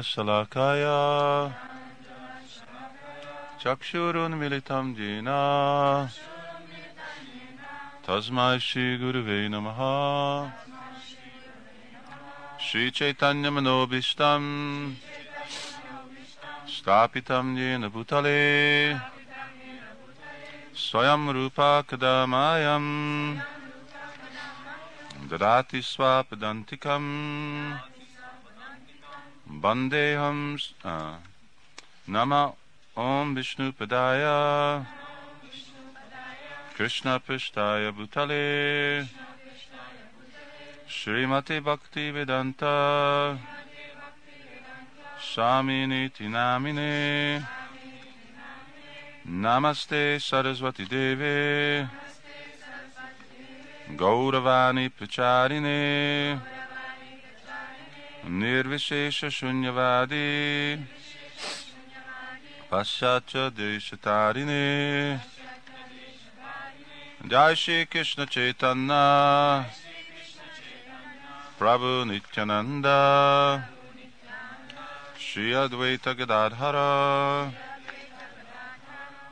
[0.00, 0.84] शलाकाय।
[3.64, 5.24] चक्षुरुन्मिलितं येन
[8.08, 9.80] तस्मै श्रीगुरुवे नमः।
[12.60, 14.94] श्रीचैतन्यमनोभीष्टम्
[16.68, 18.94] स्थापितं येन भूतले।
[20.74, 23.38] स्वयं रूपा कदा मायम्।
[25.28, 27.93] ददाति स्वापदन्तिकम्
[29.46, 31.14] Bandeham uh,
[32.06, 32.52] Nama
[32.96, 34.86] Om Vishnu Padaya.
[36.74, 39.06] Krishna Pishtaya Bhutale.
[40.88, 43.38] Srimati Bhakti Vedanta.
[45.20, 47.46] Samini Tinamine.
[49.26, 51.88] Namaste Saraswati Devi
[53.96, 56.53] Gauravani Pracharine.
[58.28, 60.82] Nirvishesha Shunyavadi.
[62.70, 65.20] Paschacha Deshatarine.
[67.28, 69.66] Jai Shri Krishna Chaitanya.
[71.58, 73.68] Prabhu Nityananda.
[75.18, 77.52] Shri Advaita Gadadhara.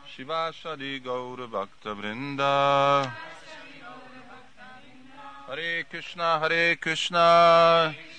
[0.06, 3.10] Shivashadi Gaura Bhakta Vrinda.
[5.48, 8.11] Hare Krishna Hare Krishna, Hare Krishna.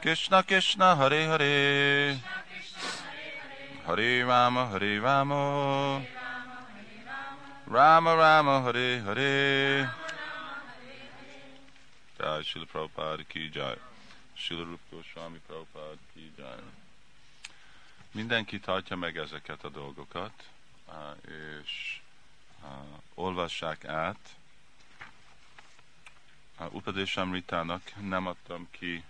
[0.00, 2.18] Krishna Krishna Hare Hare.
[3.84, 6.02] Hare Rama Hare Rama.
[7.66, 9.94] Rama Rama Hare Hare.
[12.18, 13.76] Jai Srila Prabhupada Ki Jai.
[14.34, 16.62] Srila Rup Goswami Prabhupada Ki Jai.
[18.12, 20.32] Mindenki tartja meg ezeket a dolgokat,
[21.62, 22.00] és
[23.14, 24.36] olvassák át.
[26.70, 29.04] Upadésamritának nem adtam ki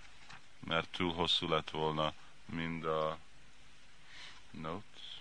[0.64, 2.12] mert túl hosszú lett volna
[2.44, 3.18] mind a
[4.50, 5.20] notes,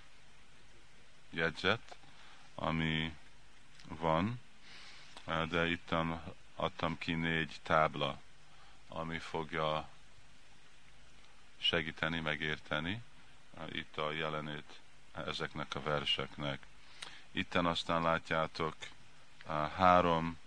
[1.29, 1.95] jegyzet,
[2.55, 3.15] ami
[3.87, 4.41] van,
[5.49, 5.93] de itt
[6.55, 8.21] adtam ki négy tábla,
[8.87, 9.89] ami fogja
[11.57, 13.03] segíteni, megérteni
[13.67, 14.79] itt a jelenét
[15.11, 16.65] ezeknek a verseknek.
[17.31, 18.75] Itten aztán látjátok
[19.75, 20.37] három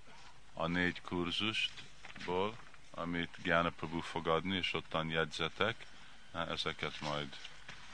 [0.55, 2.57] a négy kurzustból,
[2.95, 5.87] amit Gyána fog adni, és ottan jegyzetek,
[6.33, 7.37] ezeket majd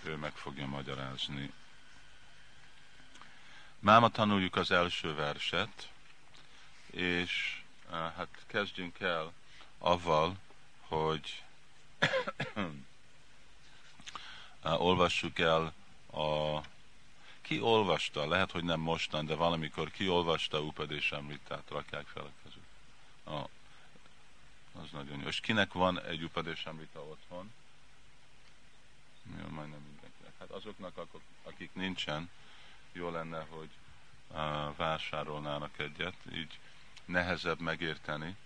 [0.03, 1.53] ő meg fogja magyarázni.
[3.79, 5.89] Máma tanuljuk az első verset,
[6.91, 9.33] és hát kezdjünk el
[9.79, 10.37] avval,
[10.81, 11.43] hogy
[14.63, 15.75] olvassuk el
[16.13, 16.61] a
[17.41, 22.31] ki olvasta, lehet, hogy nem mostan, de valamikor ki olvasta Upadés Amritát, rakják fel a
[22.43, 22.63] kezük.
[23.25, 23.49] A,
[24.79, 25.27] az nagyon jó.
[25.27, 27.53] És kinek van egy Upadés Amrita otthon?
[29.23, 30.33] Jó, majdnem mindenkinek.
[30.39, 31.07] Hát azoknak,
[31.43, 32.31] akik nincsen,
[32.93, 33.71] jó lenne, hogy
[34.77, 36.59] vásárolnának egyet, így
[37.05, 38.37] nehezebb megérteni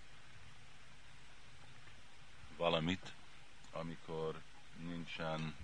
[2.57, 3.13] valamit,
[3.71, 4.41] amikor
[4.77, 5.55] nincsen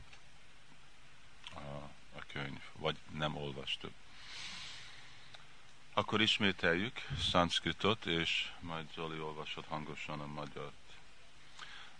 [1.53, 1.59] a,
[2.15, 3.93] a könyv, vagy nem olvastuk.
[5.99, 7.01] Akkor ismételjük
[7.31, 10.73] szanszkritot, és majd Zoli olvasott hangosan a magyart.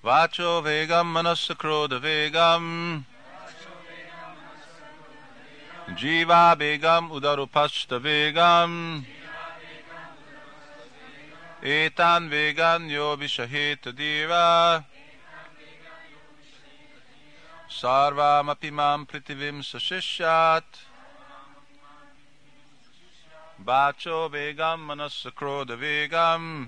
[0.02, 3.06] Vácsó végam, manassa króda végam,
[5.98, 9.06] Jiva végam, udarupasta végam,
[11.62, 14.82] Étán végán jobbis a hét diva,
[17.70, 20.89] Sarvamapi mam pritivim sashishyat,
[23.60, 26.66] ेगम् मनस्स क्रोधवेगम्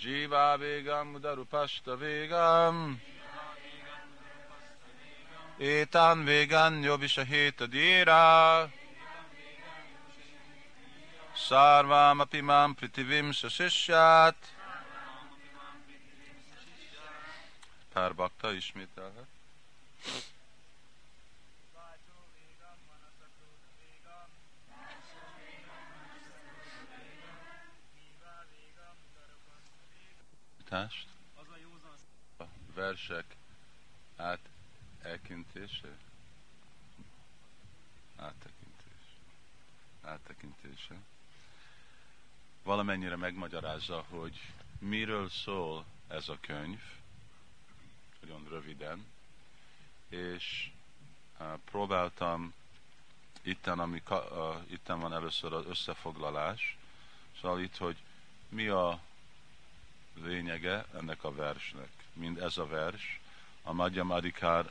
[0.00, 2.04] जीवावेगम् उदरुपश्चेगान्
[6.84, 8.22] यो विषहेतदीरा
[11.36, 14.44] सार्वामपि मां पृथिवीं सशिष्यात्
[17.96, 19.16] Her भक्ता स्मितः
[30.68, 31.06] Tást?
[32.38, 32.44] A
[32.74, 33.36] versek
[34.16, 35.96] áttekintése?
[38.16, 39.02] Áttekintés.
[40.02, 40.94] Áttekintése.
[42.62, 46.80] Valamennyire megmagyarázza, hogy miről szól ez a könyv,
[48.20, 49.06] nagyon röviden,
[50.08, 50.70] és
[51.64, 52.54] próbáltam
[53.42, 54.20] itten, ami, uh,
[54.70, 56.76] itten van először az összefoglalás,
[57.40, 57.96] szóval itt, hogy
[58.48, 59.06] mi a
[60.24, 63.20] lényege ennek a versnek, mind ez a vers,
[63.62, 64.70] a Madhyam Adikár,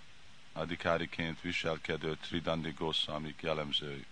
[0.54, 4.06] Adikáriként viselkedő Tridandi Goswamik jellemzői.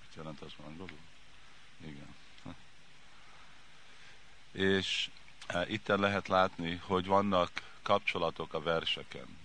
[0.00, 0.98] Mit jelent az angolul?
[1.84, 2.14] Igen.
[4.52, 5.10] És
[5.46, 7.50] e, itt lehet látni, hogy vannak
[7.82, 9.38] kapcsolatok a verseken.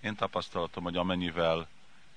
[0.00, 1.68] Én tapasztalatom, hogy amennyivel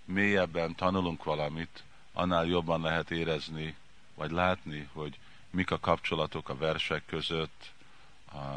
[0.06, 3.76] mélyebben tanulunk valamit, annál jobban lehet érezni,
[4.16, 5.20] vagy látni, hogy
[5.50, 7.72] mik a kapcsolatok a versek között,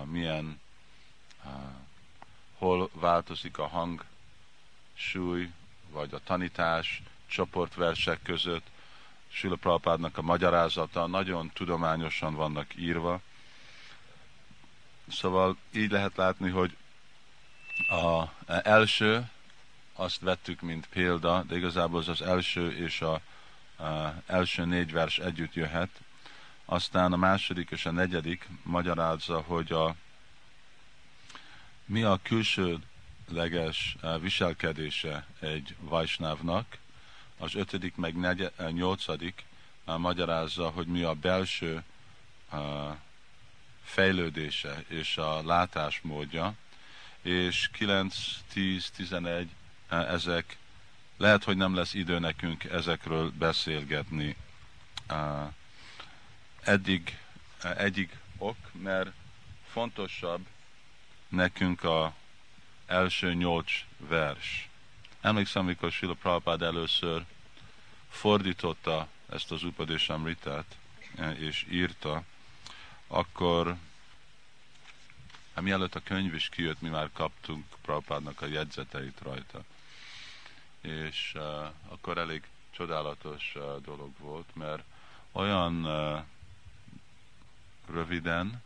[0.05, 0.61] milyen,
[2.59, 4.05] hol változik a hang,
[4.95, 5.51] súly,
[5.91, 8.67] vagy a tanítás csoportversek között.
[9.29, 13.21] Sula Prabhupádnak a magyarázata nagyon tudományosan vannak írva.
[15.09, 16.77] Szóval így lehet látni, hogy
[17.89, 18.25] a
[18.63, 19.31] első,
[19.95, 23.13] azt vettük, mint példa, de igazából az az első és a,
[23.85, 25.91] a első négy vers együtt jöhet.
[26.73, 29.95] Aztán a második és a negyedik magyarázza, hogy a,
[31.85, 36.79] mi a külsőleges viselkedése egy vajsnávnak,
[37.39, 39.45] az ötödik meg negye, nyolcadik
[39.85, 41.83] magyarázza, hogy mi a belső
[43.83, 46.55] fejlődése és a látásmódja,
[47.23, 48.17] és 9,
[48.53, 49.49] 10, 11
[49.89, 50.57] ezek
[51.17, 54.37] lehet, hogy nem lesz idő nekünk ezekről beszélgetni.
[56.65, 57.19] Eddig
[57.77, 59.11] egyik ok, mert
[59.71, 60.47] fontosabb
[61.29, 62.15] nekünk a
[62.87, 64.69] első nyolc vers.
[65.21, 67.25] Emlékszem, amikor Sila Prabhupád először
[68.09, 70.77] fordította ezt az Upadésamritát,
[71.39, 72.23] és írta,
[73.07, 73.77] akkor
[75.55, 79.63] hát mielőtt a könyv is kijött, mi már kaptunk Prabhupádnak a jegyzeteit rajta.
[80.81, 81.43] És uh,
[81.89, 84.83] akkor elég csodálatos uh, dolog volt, mert
[85.33, 86.25] olyan uh,
[87.91, 88.63] röviden,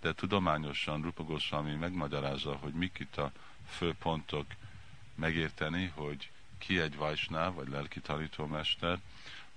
[0.00, 3.32] de tudományosan Rupa Goswami megmagyarázza, hogy mik itt a
[3.68, 4.46] fő pontok
[5.14, 8.98] megérteni, hogy ki egy vajsná, vagy lelki tanítómester,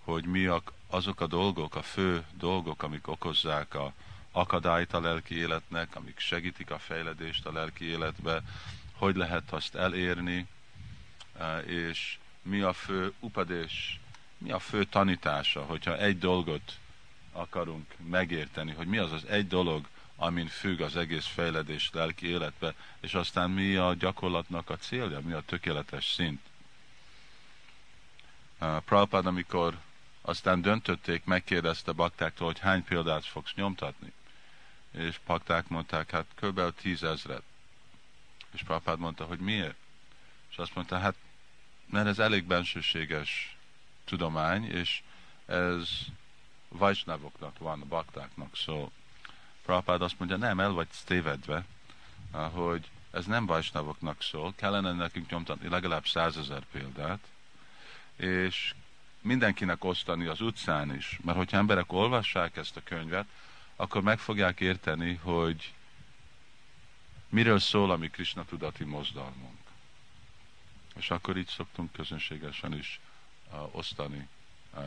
[0.04, 0.50] hogy mi
[0.88, 3.94] azok a dolgok, a fő dolgok, amik okozzák a
[4.32, 8.42] akadályt a lelki életnek, amik segítik a fejledést a lelki életbe,
[8.94, 10.48] hogy lehet azt elérni,
[11.40, 14.00] e, és mi a fő upadés,
[14.38, 16.78] mi a fő tanítása, hogyha egy dolgot
[17.34, 22.74] akarunk megérteni, hogy mi az az egy dolog, amin függ az egész fejledés lelki életbe,
[23.00, 26.42] és aztán mi a gyakorlatnak a célja, mi a tökéletes szint.
[28.62, 29.78] Uh, Prabhupád, amikor
[30.22, 34.14] aztán döntötték, megkérdezte baktáktól, hogy hány példát fogsz nyomtatni.
[34.92, 36.62] És pakták mondták, hát kb.
[36.82, 37.44] tízezret.
[38.52, 39.76] És Prabhupád mondta, hogy miért?
[40.50, 41.16] És azt mondta, hát
[41.86, 43.58] mert ez elég bensőséges
[44.06, 45.02] tudomány, és
[45.46, 45.90] ez
[46.78, 48.92] vajsnavoknak van, baktáknak, szó.
[49.66, 51.66] Prabhupád azt mondja, nem, el vagy tévedve,
[52.32, 57.20] hogy ez nem vajsnavoknak szól, kellene nekünk nyomtatni legalább százezer példát,
[58.16, 58.74] és
[59.22, 63.28] mindenkinek osztani az utcán is, mert hogyha emberek olvassák ezt a könyvet,
[63.76, 65.74] akkor meg fogják érteni, hogy
[67.30, 69.58] miről szól a mi Krishna tudati mozdalmunk.
[70.96, 73.00] És akkor így szoktunk közönségesen is
[73.52, 74.28] uh, osztani
[74.74, 74.84] uh,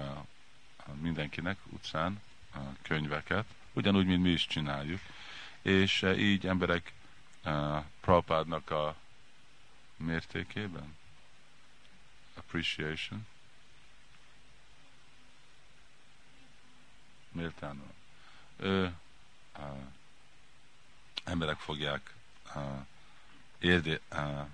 [0.95, 2.21] mindenkinek utcán
[2.83, 5.01] könyveket, ugyanúgy, mint mi is csináljuk.
[5.63, 6.93] És uh, így emberek
[7.45, 8.97] uh, Prabhupádnak a
[9.97, 10.97] mértékében
[12.35, 13.27] appreciation
[17.33, 17.93] méltánul.
[18.57, 18.95] Ő,
[19.59, 19.65] uh,
[21.25, 22.15] emberek fogják
[22.55, 22.87] uh,
[23.59, 24.49] érde, uh,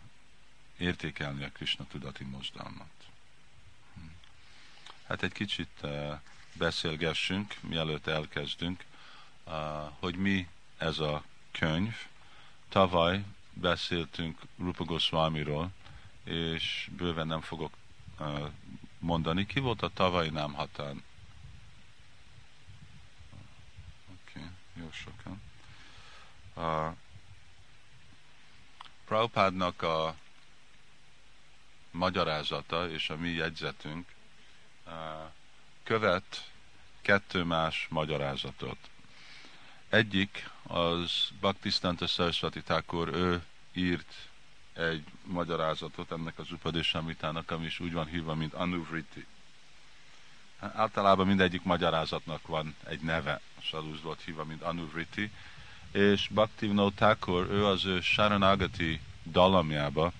[0.76, 2.92] értékelni a Krishna tudati mozdalmat.
[3.94, 4.00] Hm.
[5.06, 6.20] Hát egy kicsit uh,
[6.52, 8.84] beszélgessünk, mielőtt elkezdünk,
[9.98, 11.94] hogy mi ez a könyv.
[12.68, 15.70] Tavaly beszéltünk Rupa Goswamiról,
[16.24, 17.72] és bőven nem fogok
[18.98, 19.46] mondani.
[19.46, 21.02] Ki volt a tavalyi nem hatán?
[24.12, 25.42] Oké, okay, jó sokan.
[26.54, 26.96] Uh,
[29.04, 30.14] Prabhupádnak a
[31.90, 34.08] magyarázata és a mi jegyzetünk
[35.82, 36.50] követ
[37.00, 38.78] kettő más magyarázatot.
[39.88, 44.14] Egyik az Bhaktisztanta Saraswati Thakur, ő írt
[44.72, 49.26] egy magyarázatot ennek az Upadésamitának, ami is úgy van hívva, mint Anuvriti.
[50.60, 55.30] Hát általában mindegyik magyarázatnak van egy neve, és az volt hívva, mint Anuvriti,
[55.92, 60.12] és Bhaktivinoda Thakur, ő az ő Sharanagati dalamjába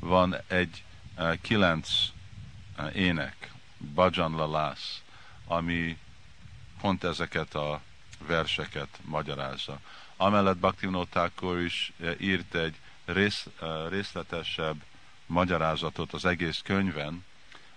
[0.00, 0.84] van egy
[1.16, 1.90] uh, kilenc
[2.78, 3.52] uh, ének,
[3.94, 4.36] Bajan
[5.50, 5.98] ami
[6.80, 7.80] pont ezeket a
[8.26, 9.80] verseket magyarázza.
[10.16, 11.30] Amellett Bhaktivinoda
[11.60, 13.46] is írt egy rész,
[13.88, 14.82] részletesebb
[15.26, 17.24] magyarázatot az egész könyven,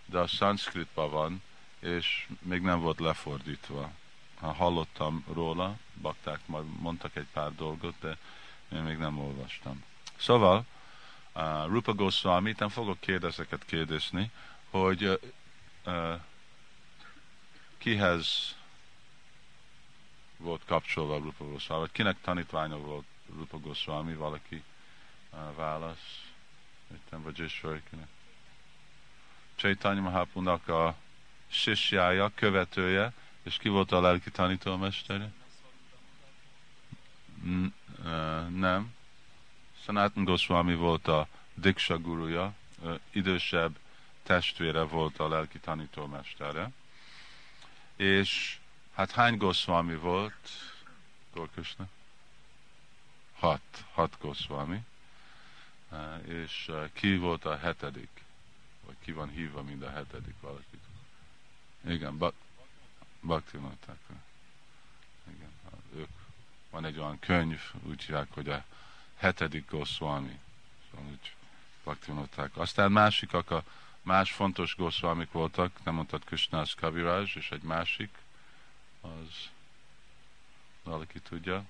[0.05, 1.41] de a szanszkritban van,
[1.79, 3.91] és még nem volt lefordítva.
[4.39, 8.17] Ha hallottam róla, bakták majd mondtak egy pár dolgot, de
[8.71, 9.83] én még nem olvastam.
[10.15, 10.65] Szóval,
[11.35, 14.31] uh, Rupa Goswami, nem fogok kérdezeket kérdezni,
[14.69, 15.13] hogy uh,
[15.85, 16.19] uh,
[17.83, 18.55] kihez
[20.37, 24.63] volt kapcsolva Rupa Goswami, vagy kinek tanítványa volt Rupa Goswami, valaki
[25.31, 26.23] uh, válasz,
[26.91, 27.35] értem, vagy
[27.89, 28.07] kinek.
[29.55, 30.95] Chaitanya Mahapunak a
[31.47, 33.13] sisjája, követője,
[33.43, 35.31] és ki volt a lelki tanítómestere?
[38.49, 38.93] Nem.
[39.83, 42.53] Sanatan Goswami volt a Diksha guruja,
[43.11, 43.77] idősebb
[44.23, 46.71] testvére volt a lelki tanítómestere.
[48.03, 48.57] És
[48.93, 50.49] hát hány Goswami volt?
[51.33, 51.87] Gorkösne?
[53.33, 53.85] Hat.
[53.91, 54.85] Hat Goswami.
[56.25, 58.23] És ki volt a hetedik?
[58.85, 60.79] Vagy ki van hívva, mind a hetedik valaki?
[61.87, 62.33] Igen, bak,
[63.19, 63.97] Bhaktivinoda
[65.27, 65.51] Igen,
[65.95, 66.09] ők,
[66.69, 68.63] van egy olyan könyv, úgy hívják, hogy a
[69.15, 70.39] hetedik Goswami.
[70.91, 71.33] Szóval úgy
[71.83, 72.49] Bhaktivinoda.
[72.53, 73.63] Aztán másikak, a
[74.03, 78.17] más fontos Goswamik voltak, nem mondtad Krishnas Kaviraj, és egy másik,
[79.01, 79.49] az
[80.83, 81.63] valaki tudja.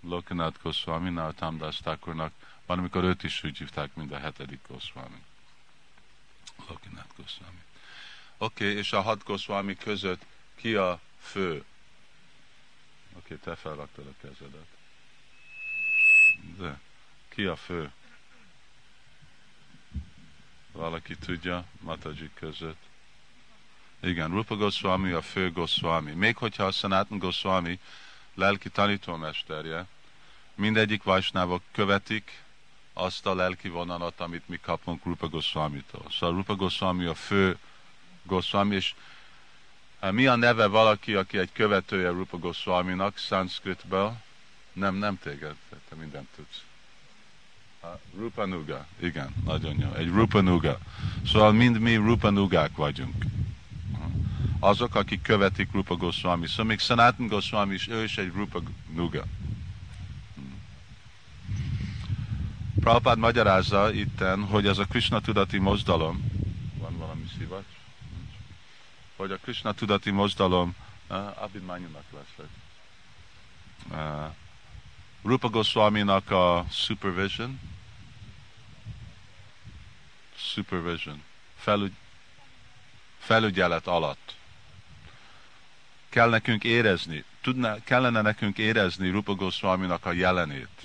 [0.00, 2.32] Lokanath Goswami, Nartam Das Thakurnak,
[2.66, 5.22] van, amikor őt is úgy hívták, mint a hetedik Goswami.
[6.68, 7.62] Lokanath Goswami.
[8.38, 10.24] Oké, okay, és a hat Goswami között
[10.54, 11.64] ki a fő?
[13.12, 14.66] Oké, okay, te felraktad a kezedet.
[16.56, 16.80] De
[17.28, 17.92] ki a fő?
[20.72, 22.88] Valaki tudja Mataji között?
[24.02, 26.12] Igen, Rupa Goswami a fő Goswami.
[26.12, 27.78] Még hogyha a Sanatan Goswami
[28.34, 29.86] lelki tanítómesterje,
[30.54, 32.42] mindegyik vajsnávok követik
[32.92, 36.06] azt a lelki vonalat, amit mi kapunk Rupa Goswami-tól.
[36.10, 37.58] Szóval Rupa Goswami a fő
[38.22, 38.94] Goswami, és
[40.00, 44.16] hát mi a neve valaki, aki egy követője Rupa Goswami-nak, szanszkritből?
[44.72, 45.54] Nem, nem téged,
[45.88, 46.69] te mindent tudsz.
[48.16, 49.92] Rupa Nuga, igen, nagyon jó.
[49.92, 50.78] Egy Rupa Nuga.
[51.26, 53.24] Szóval mind mi Rupa Nugák vagyunk.
[54.58, 56.46] Azok, akik követik Rupa Goswami.
[56.46, 58.62] Szóval még Sanatan Goswami is, ő is egy Rupa
[58.94, 59.24] Nuga.
[62.80, 66.24] Prabhupád magyarázza itten, hogy ez a Krishna tudati mozdalom,
[66.78, 67.64] van valami szivacs?
[69.16, 70.74] hogy a Krishna tudati mozdalom
[71.10, 72.46] uh, Abhimanyunak lesz.
[73.90, 74.34] Uh,
[75.22, 77.60] Rupa Goswami-nak a supervision,
[80.40, 81.22] supervision,
[81.58, 81.92] felügy,
[83.18, 84.34] felügyelet alatt.
[86.08, 90.80] Kell nekünk érezni, tudná, kellene nekünk érezni Rupa Goswami-nak a jelenét,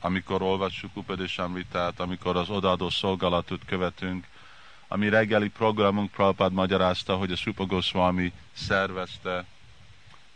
[0.00, 4.26] amikor olvassuk Upadeshamritát, amikor az odaadó szolgálatot követünk,
[4.88, 9.44] ami reggeli programunk Prabhupád magyarázta, hogy a Supa Goswami szervezte.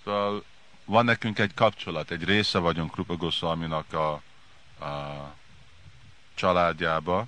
[0.05, 0.45] Szóval
[0.85, 4.13] van nekünk egy kapcsolat, egy része vagyunk Rupa Goswami-nak a,
[4.85, 5.35] a
[6.35, 7.27] családjába,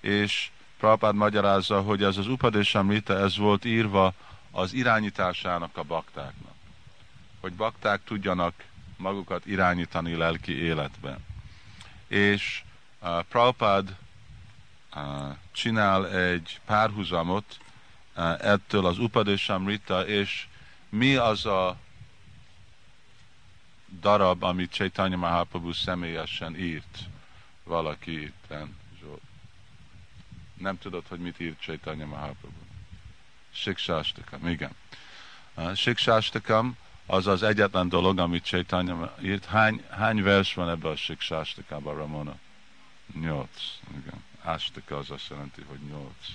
[0.00, 4.14] és Prabhupád magyarázza, hogy ez az Upadeshamrita, ez volt írva
[4.50, 6.54] az irányításának a baktáknak.
[7.40, 8.54] Hogy bakták tudjanak
[8.96, 11.18] magukat irányítani lelki életbe.
[12.08, 12.62] És
[13.00, 13.96] uh, Prabhupád
[15.52, 17.58] csinál egy párhuzamot
[18.40, 20.46] ettől az Upadeshamrita, és
[20.88, 21.76] mi az a
[24.00, 26.98] darab, amit Chaitanya Mahaprabhu személyesen írt
[27.64, 28.78] valaki itten.
[30.60, 32.64] Nem tudod, hogy mit írt Chaitanya Mahaprabhu?
[33.50, 34.70] Siksástakam, igen.
[35.74, 36.76] Siksástakam
[37.06, 39.44] az az egyetlen dolog, amit Chaitanya írt.
[39.44, 42.38] Hány, hány vers van ebben a Siksástakában, Ramona?
[43.20, 44.24] Nyolc, igen.
[44.42, 46.26] Ástaka az azt jelenti, hogy nyolc.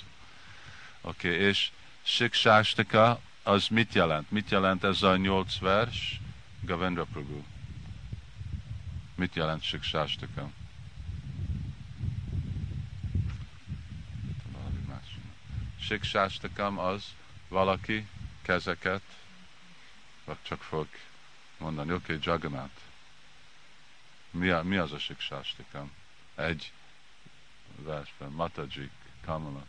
[1.02, 1.72] Oké, okay, és
[2.04, 4.32] Siksástaka az mit jelent?
[4.32, 6.20] Mit jelent ez a nyolc vers?
[6.62, 7.44] Gavendra Prabhu.
[9.16, 10.50] Mit jelent Siksástaka?
[15.86, 17.16] Siksástakam az
[17.48, 18.08] valaki
[18.42, 19.02] kezeket,
[20.24, 20.88] vagy csak fog
[21.58, 22.82] mondani, oké, okay, Jagannath.
[24.32, 25.92] Mi, a, mi az a siksástakam?
[26.36, 26.72] Egy
[27.76, 29.66] versben, Matajik, Kamala.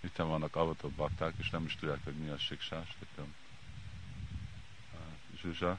[0.00, 2.96] Itt vannak avatott bakták, és nem is tudják, hogy mi a siksás.
[5.40, 5.78] Zsuzsa.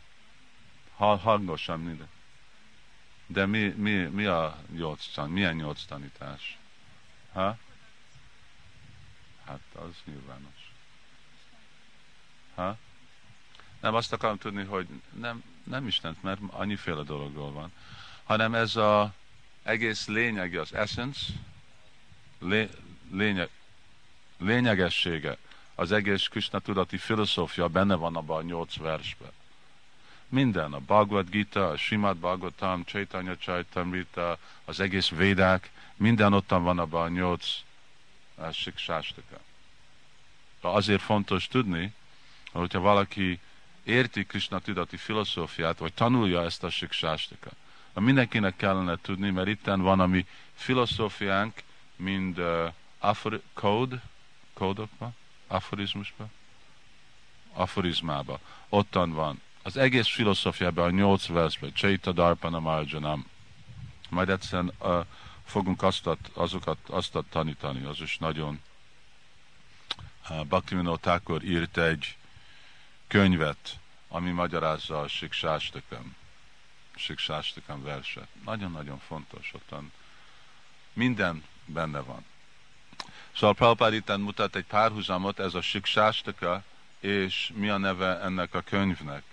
[0.96, 2.10] Ha, hangosan minden.
[3.26, 6.58] De mi, mi, mi a nyolc tan, milyen nyolc tanítás?
[7.32, 7.58] Ha?
[9.46, 10.72] Hát az nyilvános.
[12.56, 12.78] Ha?
[13.80, 14.88] Nem azt akarom tudni, hogy
[15.20, 17.72] nem, nem Istent, mert annyiféle dologról van,
[18.24, 19.14] hanem ez a
[19.64, 21.22] egész lényegi, az essence,
[22.40, 22.70] lé,
[23.12, 23.50] lényeg,
[24.38, 25.38] lényegessége,
[25.76, 29.32] az egész Krishna tudati filozófia benne van abban a nyolc versben.
[30.28, 36.80] Minden, a Bhagavad Gita, a Simad Bhagavatam, Chaitanya Chaitamrita, az egész védák, minden ottan van
[36.80, 37.46] abban a nyolc
[38.36, 39.40] uh, siksástaka.
[40.62, 41.94] Azért fontos tudni,
[42.52, 43.40] hogyha valaki
[43.84, 47.50] érti Krishna tudati filozófiát, vagy tanulja ezt a siksástaka,
[47.94, 51.64] mindenkinek kellene tudni, mert itten van a mi filozófiánk,
[51.96, 54.02] mind uh, afor, kód,
[54.54, 55.16] kódokban,
[55.48, 56.32] aforizmusban,
[57.54, 58.40] aforizmába.
[58.70, 59.42] Ottan van.
[59.62, 63.26] Az egész filozófiában, a nyolc versben, Chaita Darpana Marjanam.
[64.10, 65.06] Majd egyszerűen uh,
[65.46, 68.62] fogunk azt, azokat azt tanítani, az is nagyon
[70.48, 72.18] Bhaktivinoda Thakur írt egy
[73.08, 76.16] könyvet, ami magyarázza a Siksástakam,
[76.96, 78.28] Siksástakam verset.
[78.46, 79.92] Nagyon-nagyon fontos, ottan
[80.94, 82.26] minden benne van.
[83.36, 86.64] Szóval Prabhupád itt mutat egy párhuzamot, ez a Siksástaka,
[87.00, 89.24] és mi a neve ennek a könyvnek,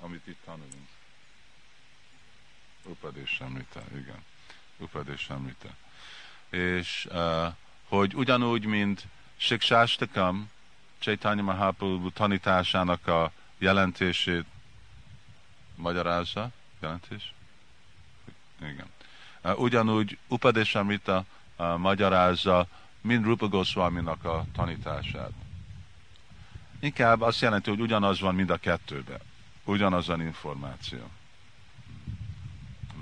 [0.00, 0.88] amit itt tanulunk.
[2.86, 4.24] Upadésemrita, igen.
[4.78, 5.68] Upadésemrita.
[6.50, 7.46] És uh,
[7.88, 10.50] hogy ugyanúgy, mint Siksástakam,
[10.98, 14.44] Chaitanya Mahaprabhu tanításának a jelentését
[15.74, 16.50] magyarázza,
[16.80, 17.34] jelentés?
[18.60, 18.86] Igen.
[19.56, 21.24] Ugyanúgy Upadeshamrita
[21.76, 22.66] magyarázza
[23.00, 25.30] mind Rupa Goswaminak a tanítását.
[26.80, 29.20] Inkább azt jelenti, hogy ugyanaz van mind a kettőben.
[29.64, 31.10] Ugyanaz az információ.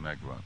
[0.04, 0.44] Megvan.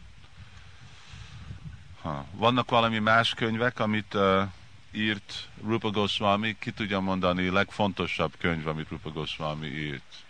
[2.03, 2.25] Ha.
[2.33, 4.43] Vannak valami más könyvek, amit uh,
[4.91, 10.25] írt Rupa Goswami, ki tudja mondani legfontosabb könyv, amit Rupa Goswami írt?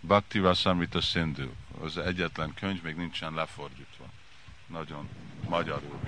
[0.00, 1.50] Bhakti Rasamrita Sindhu.
[1.82, 4.04] Az egyetlen könyv, még nincsen lefordítva.
[4.66, 5.08] Nagyon
[5.48, 5.98] magyarul,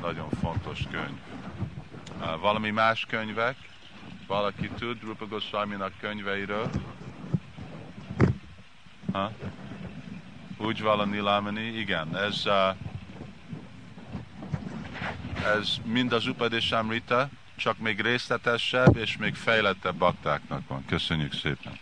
[0.00, 1.18] nagyon fontos könyv.
[2.40, 3.56] Valami más könyvek?
[4.26, 6.70] Valaki tud Rupa Goswami-nak könyveiről?
[9.12, 9.32] Ha?
[10.56, 11.78] Úgy valami Lamani?
[11.78, 12.42] Igen, ez,
[15.44, 20.84] ez mind az Upadeshamrita, csak még részletesebb és még fejlettebb baktáknak van.
[20.84, 21.78] Köszönjük szépen!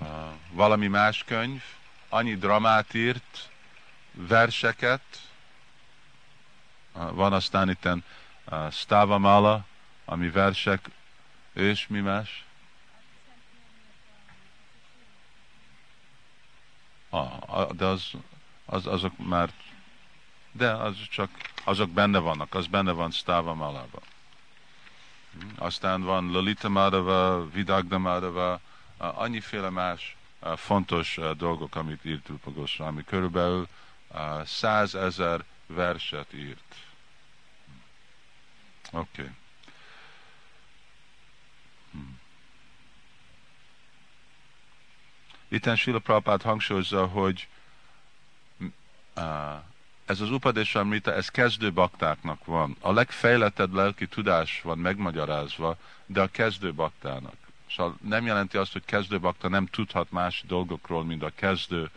[0.00, 0.08] Uh,
[0.50, 1.62] valami más könyv,
[2.08, 3.50] annyi dramát írt,
[4.12, 5.02] verseket,
[6.94, 9.64] uh, van aztán itt uh, Stavamala,
[10.04, 10.90] ami versek,
[11.52, 12.45] és mi más?
[17.08, 18.10] Ah, de az,
[18.64, 19.52] az, azok már,
[20.52, 21.30] de az csak,
[21.64, 24.02] azok benne vannak, az benne van Stavamalában.
[25.56, 28.60] Aztán van Lolita Madhava, Vidagda Madhava,
[28.96, 30.16] annyiféle más
[30.56, 33.04] fontos dolgok, amit írt Rupa Goswami.
[33.04, 33.68] Körülbelül
[34.44, 36.74] százezer verset írt.
[38.92, 39.20] Oké.
[39.20, 39.34] Okay.
[45.48, 47.48] Itten Sila Prabhupád hangsúlyozza, hogy
[50.04, 52.76] ez az Upadeshamrita, ez kezdő baktáknak van.
[52.80, 57.36] A legfejlettebb lelki tudás van megmagyarázva, de a kezdő baktának.
[57.70, 61.90] Szóval nem jelenti azt, hogy kezdőbakta nem tudhat más dolgokról, mint a kezdő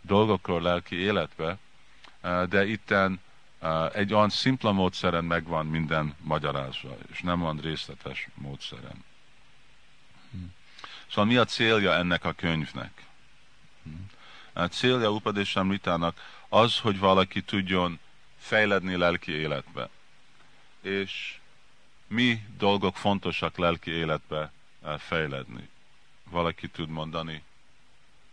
[0.00, 1.58] dolgokról lelki életbe,
[2.48, 3.20] de itten
[3.92, 9.04] egy olyan szimpla módszeren megvan minden magyarázva, és nem van részletes módszeren.
[11.12, 13.06] Szóval mi a célja ennek a könyvnek?
[14.52, 17.98] A célja Upadeshamritának az, hogy valaki tudjon
[18.38, 19.88] fejledni lelki életbe.
[20.80, 21.38] És
[22.06, 25.68] mi dolgok fontosak lelki életbe eh, fejledni.
[26.24, 27.42] Valaki tud mondani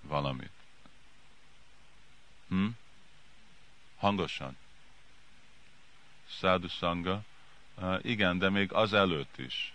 [0.01, 0.51] valamit.
[2.47, 2.67] Hm?
[3.97, 4.57] Hangosan.
[6.39, 7.23] Szádu szanga.
[7.75, 9.73] Uh, igen, de még az előtt is.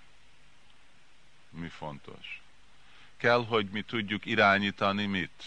[1.51, 2.44] Mi fontos?
[3.17, 5.45] Kell, hogy mi tudjuk irányítani mit?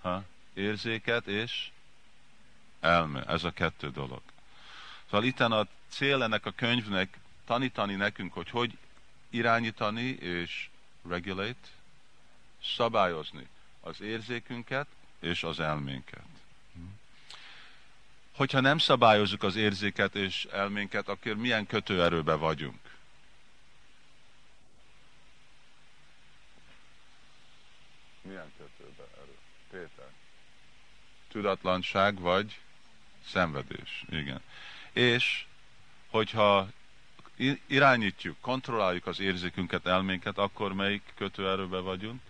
[0.00, 0.24] Ha?
[0.54, 1.70] Érzéket és
[2.80, 3.24] elme.
[3.24, 4.22] Ez a kettő dolog.
[5.04, 8.78] Szóval itt a cél ennek a könyvnek tanítani nekünk, hogy hogy
[9.30, 10.68] irányítani és
[11.08, 11.68] regulate,
[12.62, 13.48] szabályozni
[13.80, 14.86] az érzékünket
[15.20, 16.24] és az elménket.
[18.32, 22.78] Hogyha nem szabályozzuk az érzéket és elménket, akkor milyen kötőerőbe vagyunk?
[28.26, 29.36] Milyen kötőbe erő?
[29.70, 30.08] Péter.
[31.28, 32.60] Tudatlanság vagy
[33.24, 34.04] szenvedés.
[34.10, 34.40] Igen
[34.96, 35.44] és
[36.10, 36.68] hogyha
[37.66, 42.20] irányítjuk, kontrolláljuk az érzékünket, elménket, akkor melyik kötőerőbe vagyunk?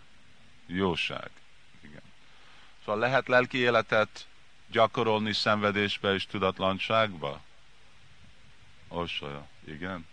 [0.66, 1.30] Jóság.
[1.80, 2.02] Igen.
[2.84, 4.26] Szóval lehet lelki életet
[4.70, 7.40] gyakorolni szenvedésbe és tudatlanságba?
[8.88, 10.06] Orsolya, igen.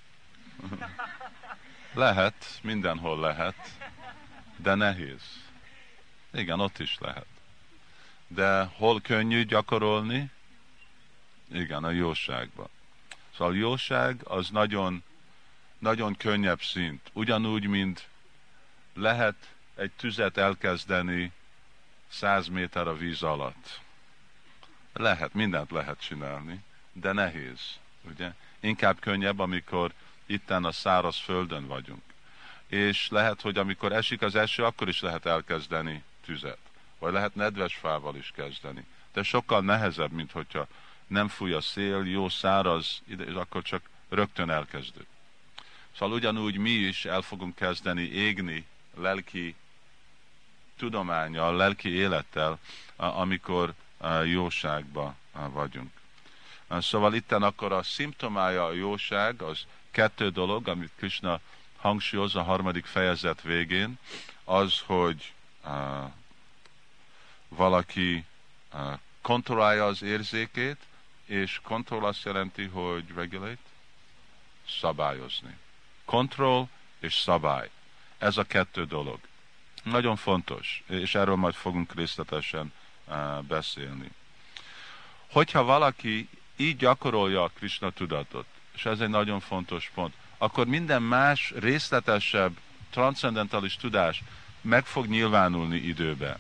[1.93, 3.69] lehet, mindenhol lehet,
[4.55, 5.42] de nehéz.
[6.33, 7.25] Igen, ott is lehet.
[8.27, 10.31] De hol könnyű gyakorolni?
[11.51, 12.67] Igen, a jóságban.
[13.35, 15.03] Szóval a jóság az nagyon,
[15.77, 17.09] nagyon könnyebb szint.
[17.13, 18.07] Ugyanúgy, mint
[18.93, 19.35] lehet
[19.75, 21.31] egy tüzet elkezdeni
[22.07, 23.81] száz méter a víz alatt.
[24.93, 28.33] Lehet, mindent lehet csinálni, de nehéz, ugye?
[28.59, 29.93] Inkább könnyebb, amikor
[30.25, 32.03] itten a száraz földön vagyunk.
[32.67, 36.57] És lehet, hogy amikor esik az eső, akkor is lehet elkezdeni tüzet.
[36.99, 38.85] Vagy lehet nedves fával is kezdeni.
[39.13, 40.67] De sokkal nehezebb, mint hogyha
[41.07, 43.01] nem fúj a szél, jó száraz,
[43.35, 45.05] akkor csak rögtön elkezdő.
[45.97, 49.55] Szóval ugyanúgy mi is el fogunk kezdeni égni lelki
[50.77, 52.59] tudományjal, lelki élettel,
[52.95, 53.73] amikor
[54.25, 55.91] jóságban vagyunk.
[56.69, 61.39] Szóval itten akkor a szimptomája a jóság, az kettő dolog, amit Krishna
[61.77, 63.99] hangsúlyoz a harmadik fejezet végén,
[64.43, 65.33] az, hogy
[67.47, 68.25] valaki
[68.73, 70.77] uh, kontrollálja az érzékét,
[71.25, 73.61] és kontroll azt jelenti, hogy regulate,
[74.79, 75.57] szabályozni.
[76.05, 76.67] Kontroll
[76.99, 77.69] és szabály.
[78.17, 79.19] Ez a kettő dolog.
[79.83, 82.73] Nagyon fontos, és erről majd fogunk részletesen
[83.41, 84.11] beszélni.
[85.31, 88.45] Hogyha valaki így gyakorolja a Krishna tudatot,
[88.75, 92.57] és ez egy nagyon fontos pont, akkor minden más részletesebb,
[92.89, 94.23] transzendentális tudás
[94.63, 96.39] meg fog nyilvánulni időbe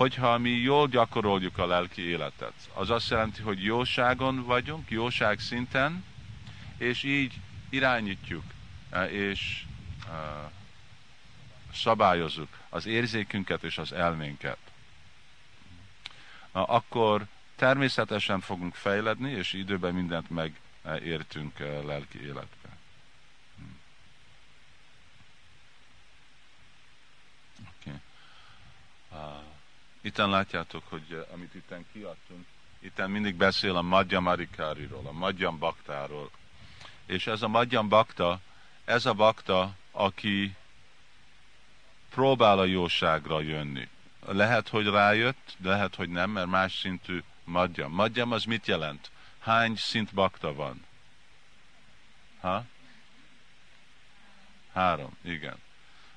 [0.00, 2.52] hogyha mi jól gyakoroljuk a lelki életet.
[2.74, 6.04] Az azt jelenti, hogy jóságon vagyunk, jóság szinten,
[6.76, 7.34] és így
[7.68, 8.42] irányítjuk,
[8.90, 9.64] e, és
[10.08, 10.50] e,
[11.72, 14.58] szabályozunk az érzékünket és az elménket.
[16.52, 22.76] Akkor természetesen fogunk fejledni, és időben mindent megértünk e, lelki életbe.
[27.80, 27.92] Okay.
[27.94, 28.00] Uh,
[30.00, 32.46] Itten látjátok, hogy eh, amit itten kiadtunk,
[32.78, 36.30] itten mindig beszél a Madhyam Arikáriról, a Madhyam Baktáról.
[37.06, 38.40] És ez a Madhyam Bakta,
[38.84, 40.56] ez a Bakta, aki
[42.10, 43.88] próbál a jóságra jönni.
[44.26, 47.92] Lehet, hogy rájött, lehet, hogy nem, mert más szintű Madhyam.
[47.92, 49.10] Madhyam az mit jelent?
[49.38, 50.84] Hány szint bakta van?
[52.40, 52.64] Ha?
[54.72, 55.56] Három, igen.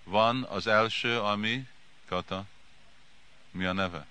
[0.04, 1.68] Van az első, ami,
[2.08, 2.46] Kata?
[3.54, 4.06] Mi a neve?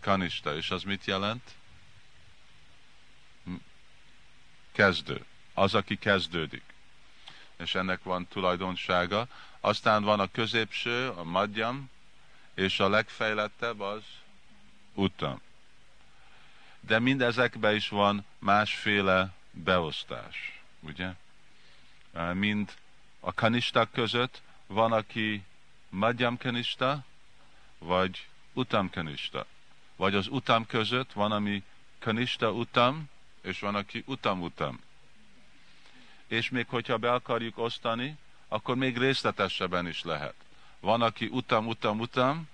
[0.00, 0.56] Kanista.
[0.56, 1.54] És az mit jelent?
[4.72, 5.24] Kezdő.
[5.54, 6.62] Az, aki kezdődik.
[7.56, 9.26] És ennek van tulajdonsága.
[9.60, 11.90] Aztán van a középső, a madjam,
[12.54, 14.02] és a legfejlettebb az
[14.94, 15.40] utam.
[16.80, 21.08] De mindezekben is van másféle beosztás, ugye?
[22.32, 22.74] Mind
[23.20, 25.44] a kanisták között van, aki
[25.88, 27.04] madjam kanista,
[27.78, 28.27] vagy
[28.58, 29.46] utam kanista.
[29.96, 31.62] Vagy az utam között van, ami
[31.98, 33.10] kanista utam,
[33.42, 34.80] és van, aki utam utam.
[36.26, 38.16] És még hogyha be akarjuk osztani,
[38.48, 40.34] akkor még részletesebben is lehet.
[40.80, 42.48] Van, aki utam, utam, utam,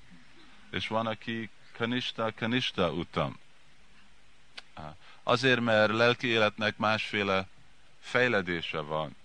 [0.71, 3.39] és van, aki kanista, kanista utam.
[5.23, 7.49] Azért, mert lelki életnek másféle
[8.01, 9.17] fejledése van.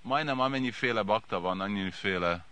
[0.00, 2.44] Majdnem amennyiféle bakta van, annyiféle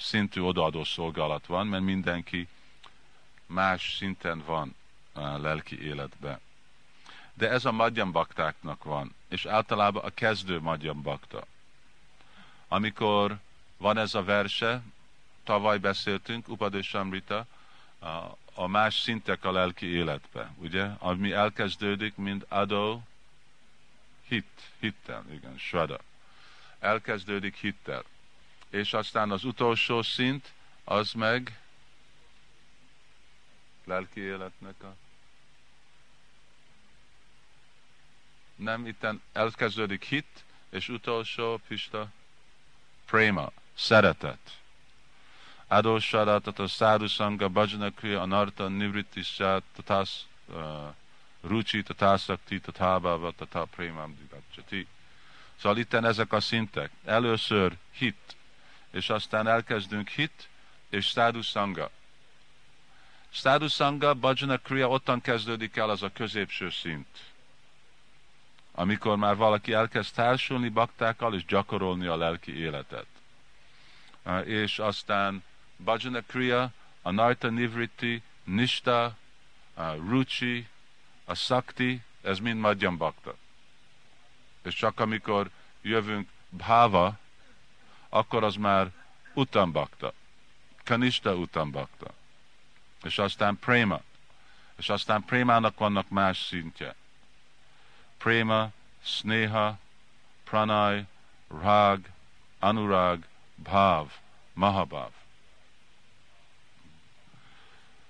[0.00, 2.48] szintű odaadó szolgálat van, mert mindenki
[3.46, 4.74] más szinten van
[5.12, 6.40] a lelki életbe.
[7.34, 11.46] De ez a madjam baktáknak van, és általában a kezdő madjam bakta.
[12.68, 13.38] Amikor
[13.76, 14.82] van ez a verse,
[15.44, 17.46] tavaly beszéltünk, Upadeshamrita,
[17.98, 18.06] a,
[18.54, 20.88] a más szintek a lelki életbe, ugye?
[20.98, 23.02] Ami elkezdődik, mint adó,
[24.28, 25.98] hit, hittel, igen, svada.
[26.78, 28.04] Elkezdődik hittel
[28.70, 30.52] és aztán az utolsó szint,
[30.84, 31.60] az meg
[33.84, 34.96] lelki életnek a
[38.60, 42.08] nem, itten elkezdődik hit, és utolsó, Pista,
[43.06, 44.58] prema, szeretet.
[45.66, 50.94] Adósaratat a szádusanga, bhajanakriya, anarta, nivritisya, tatász, uh,
[51.40, 54.86] rucsi, tatászakti, tatábhava, tatá prémám divaccsati.
[55.56, 56.90] Szóval itten ezek a szintek.
[57.04, 58.36] Először hit,
[58.90, 60.48] és aztán elkezdünk hit
[60.88, 61.90] és sadhusanga.
[63.30, 67.28] Sadhusanga, bhajana kriya, ottan kezdődik el az a középső szint.
[68.72, 73.06] amikor már valaki elkezd társulni baktákkal, és gyakorolni a lelki életet.
[74.44, 75.44] És aztán
[75.76, 76.70] Bhajana Kriya,
[77.02, 79.16] a Narta Nivriti, Nista,
[79.74, 80.68] a Ruchi,
[81.24, 83.36] a Sakti, ez mind Madhyam Bakta.
[84.62, 85.50] És csak amikor
[85.82, 87.18] jövünk Bhava,
[88.10, 88.90] akkor az már
[89.34, 90.12] Utambakta.
[90.84, 92.10] Kanista Utambakta.
[93.02, 94.00] És aztán Prema.
[94.76, 96.94] És aztán Prémának vannak más szintje.
[98.18, 98.70] Prema,
[99.02, 99.78] Sneha,
[100.44, 101.06] Pranay,
[101.62, 102.00] Rag,
[102.58, 104.06] Anurag, Bhav,
[104.52, 105.10] Mahabhav.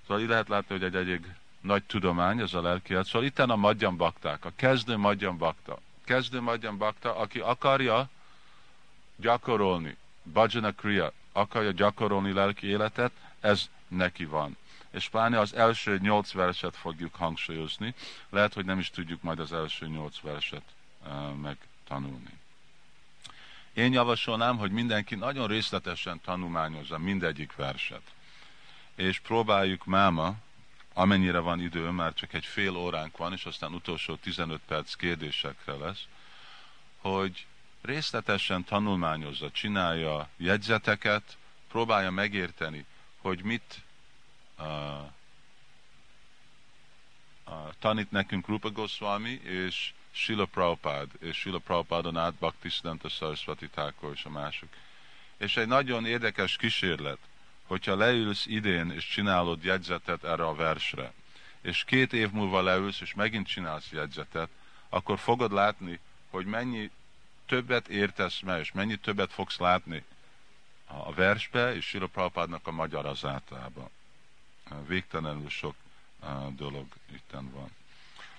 [0.01, 1.25] Szóval így lehet látni, hogy egy egyik
[1.61, 5.79] nagy tudomány, ez a lelki Szóval itt a madjan bakták, a kezdő madjan bakta.
[6.05, 8.09] Kezdő madjan bakta, aki akarja
[9.21, 14.57] gyakorolni, bhajana kriya, akarja gyakorolni lelki életet, ez neki van.
[14.91, 17.93] És pláne az első nyolc verset fogjuk hangsúlyozni.
[18.29, 20.63] Lehet, hogy nem is tudjuk majd az első nyolc verset
[21.41, 22.39] megtanulni.
[23.73, 28.01] Én javasolnám, hogy mindenki nagyon részletesen tanulmányozza mindegyik verset.
[28.95, 30.35] És próbáljuk máma,
[30.93, 35.73] amennyire van idő, már csak egy fél óránk van, és aztán utolsó 15 perc kérdésekre
[35.73, 36.03] lesz,
[36.97, 37.45] hogy
[37.81, 42.85] részletesen tanulmányozza, csinálja jegyzeteket, próbálja megérteni,
[43.17, 43.81] hogy mit
[44.59, 44.65] uh,
[47.47, 54.11] uh, tanít nekünk Rupa Goswami és Sila Prabhupád, és Sila Prabhupádon át Bhaktisiddhanta Saraswati Thakur
[54.13, 54.69] és a mások.
[55.37, 57.17] És egy nagyon érdekes kísérlet,
[57.67, 61.13] hogyha leülsz idén és csinálod jegyzetet erre a versre,
[61.61, 64.49] és két év múlva leülsz és megint csinálsz jegyzetet,
[64.89, 66.91] akkor fogod látni, hogy mennyi
[67.51, 70.03] többet értesz meg, és mennyi többet fogsz látni
[70.85, 73.89] a versbe, és Sila Prabhupádnak a magyarázatában.
[74.87, 75.75] Végtelenül sok
[76.55, 77.71] dolog itten van.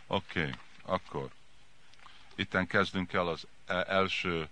[0.06, 1.30] Oké, okay, akkor
[2.34, 4.48] itten kezdünk el az e- első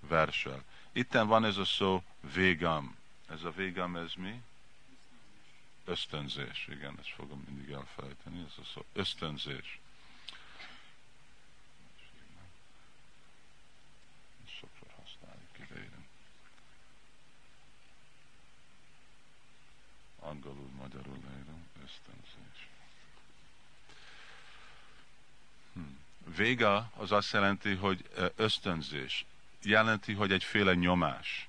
[0.00, 0.64] verssel.
[0.92, 2.02] Itten van ez a szó
[2.34, 2.96] végam.
[3.28, 4.42] Ez a végam, ez mi?
[5.84, 6.66] Ösztönzés.
[6.70, 8.44] Igen, ezt fogom mindig elfelejteni.
[8.46, 8.84] Ez a szó.
[8.92, 9.78] Ösztönzés.
[20.28, 21.66] Angolul, magyarul leírom.
[21.84, 22.68] Ösztönzés.
[25.72, 25.98] Hmm.
[26.36, 28.04] Véga az azt jelenti, hogy
[28.36, 29.24] ösztönzés.
[29.62, 31.48] Jelenti, hogy egyféle nyomás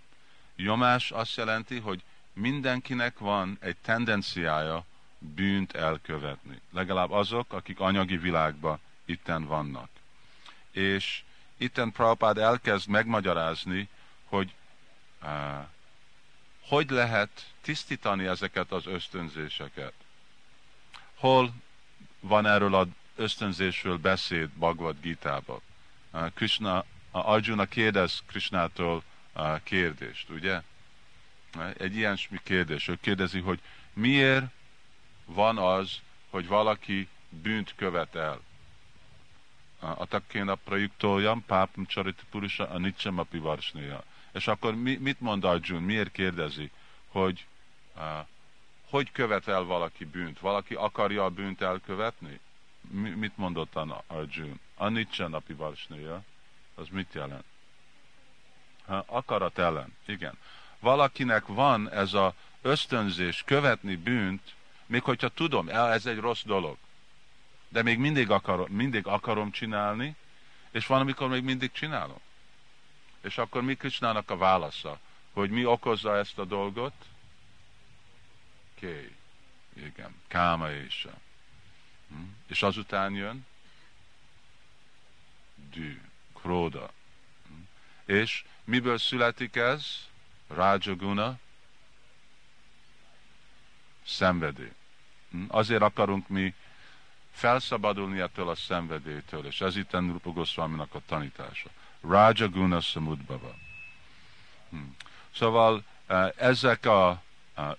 [0.56, 4.86] Nyomás azt jelenti, hogy mindenkinek van egy tendenciája
[5.18, 6.60] bűnt elkövetni.
[6.72, 9.90] Legalább azok, akik anyagi világban itten vannak.
[10.72, 11.24] És
[11.58, 13.90] itten Prabhupád elkezd megmagyarázni,
[14.26, 14.54] hogy
[15.24, 15.30] uh,
[16.68, 19.94] hogy lehet tisztítani ezeket az ösztönzéseket.
[21.16, 21.54] Hol
[22.20, 25.62] van erről az ösztönzésről beszéd Bhagavad Gita-ban?
[26.14, 26.78] Uh, Krishna,
[27.12, 30.62] uh, Arjuna kérdez Krishnától, a kérdést, ugye?
[31.78, 32.88] Egy ilyen kérdés.
[32.88, 33.60] Ő kérdezi, hogy
[33.94, 34.46] miért
[35.26, 36.00] van az,
[36.30, 38.42] hogy valaki bűnt követel.
[39.80, 44.04] A takkéna prajuktoljam, pápam csarit purusa, a nicsem api varsnéja.
[44.36, 45.82] És akkor mi, mit mond Arjun?
[45.82, 46.72] Miért kérdezi,
[47.08, 47.46] hogy
[47.96, 48.02] uh,
[48.90, 50.40] hogy követel valaki bűnt?
[50.40, 52.40] Valaki akarja a bűnt elkövetni?
[52.82, 53.76] Mi, mit mondott
[54.08, 54.60] Arjun?
[54.76, 56.24] A nicsem api varsnéja.
[56.76, 57.46] Az mit jelent?
[59.06, 59.96] akarat ellen.
[60.06, 60.38] Igen.
[60.80, 66.78] Valakinek van ez a ösztönzés követni bűnt, még hogyha tudom, ez egy rossz dolog,
[67.70, 70.16] de még mindig akarom, mindig akarom csinálni,
[70.72, 72.20] és van, amikor még mindig csinálom.
[73.26, 75.00] És akkor mi Krisnának a válasza?
[75.34, 76.94] Hogy mi okozza ezt a dolgot?
[78.76, 79.16] Ké.
[79.74, 80.22] Igen.
[80.28, 81.08] Káma és
[82.08, 82.24] hm?
[82.48, 83.46] És azután jön
[85.56, 86.02] dű,
[86.34, 86.92] króda.
[87.48, 87.54] Hm?
[88.12, 90.08] És Miből születik ez?
[90.48, 91.40] Rajaguna,
[94.06, 94.72] szenvedély.
[95.32, 95.44] Hm?
[95.48, 96.54] Azért akarunk mi
[97.32, 101.70] felszabadulni ettől a szenvedélytől, és ez itt Rupa Goswaminak a tanítása.
[102.08, 103.56] Rajaguna Samudbava.
[104.70, 104.78] Hm.
[105.36, 107.24] Szóval e, ezek a,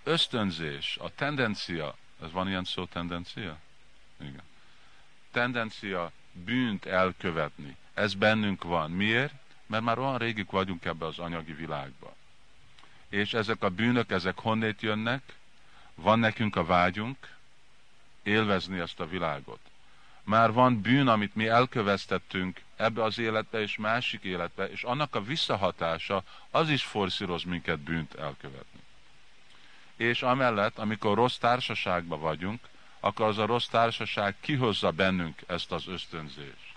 [0.02, 3.58] ösztönzés, a tendencia, ez van ilyen szó tendencia?
[4.20, 4.42] Igen.
[5.30, 7.76] Tendencia bűnt elkövetni.
[7.94, 8.90] Ez bennünk van.
[8.90, 9.34] Miért?
[9.66, 12.14] mert már olyan régig vagyunk ebbe az anyagi világba.
[13.08, 15.34] És ezek a bűnök, ezek honnét jönnek?
[15.94, 17.34] Van nekünk a vágyunk
[18.22, 19.60] élvezni ezt a világot.
[20.26, 25.22] Már van bűn, amit mi elköveztettünk ebbe az életbe és másik életbe, és annak a
[25.22, 28.80] visszahatása az is forszíroz minket bűnt elkövetni.
[29.96, 32.60] És amellett, amikor rossz társaságban vagyunk,
[33.00, 36.74] akkor az a rossz társaság kihozza bennünk ezt az ösztönzést.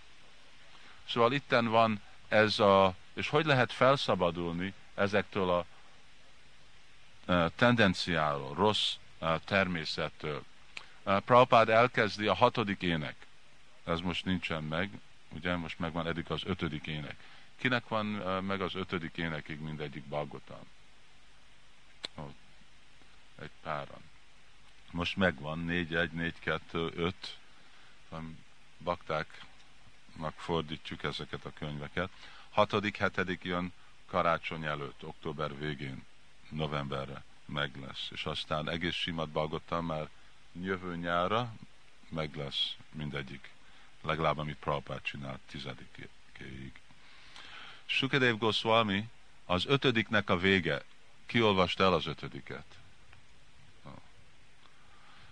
[1.08, 5.66] Szóval itten van ez a, és hogy lehet felszabadulni ezektől a
[7.56, 8.94] tendenciáról, rossz
[9.46, 10.44] természettől.
[11.04, 13.28] Prabhupád elkezdi a hatodik ének.
[13.84, 17.16] Ez most nincsen meg, ugye most megvan eddig az ötödik ének.
[17.56, 18.06] Kinek van
[18.44, 20.68] meg az ötödik énekig mindegyik Bagotan?
[22.16, 22.34] Oh,
[23.42, 24.02] egy páran.
[24.92, 27.38] Most megvan, négy, egy, négy, kettő, öt.
[28.84, 32.10] Baktáknak fordítjuk ezeket a könyveket.
[32.50, 33.74] Hatodik, hetedik jön
[34.06, 36.04] karácsony előtt, október végén,
[36.50, 38.08] novemberre meg lesz.
[38.12, 40.10] És aztán egész simat Bagotan már
[40.52, 41.54] jövő nyára
[42.10, 43.50] meg lesz mindegyik.
[44.02, 46.72] Legalább amit Prabhupád csinált tizedikéig.
[47.86, 49.10] Sukadev Goswami
[49.46, 50.84] az ötödiknek a vége.
[51.26, 52.66] Ki olvast el az ötödiket?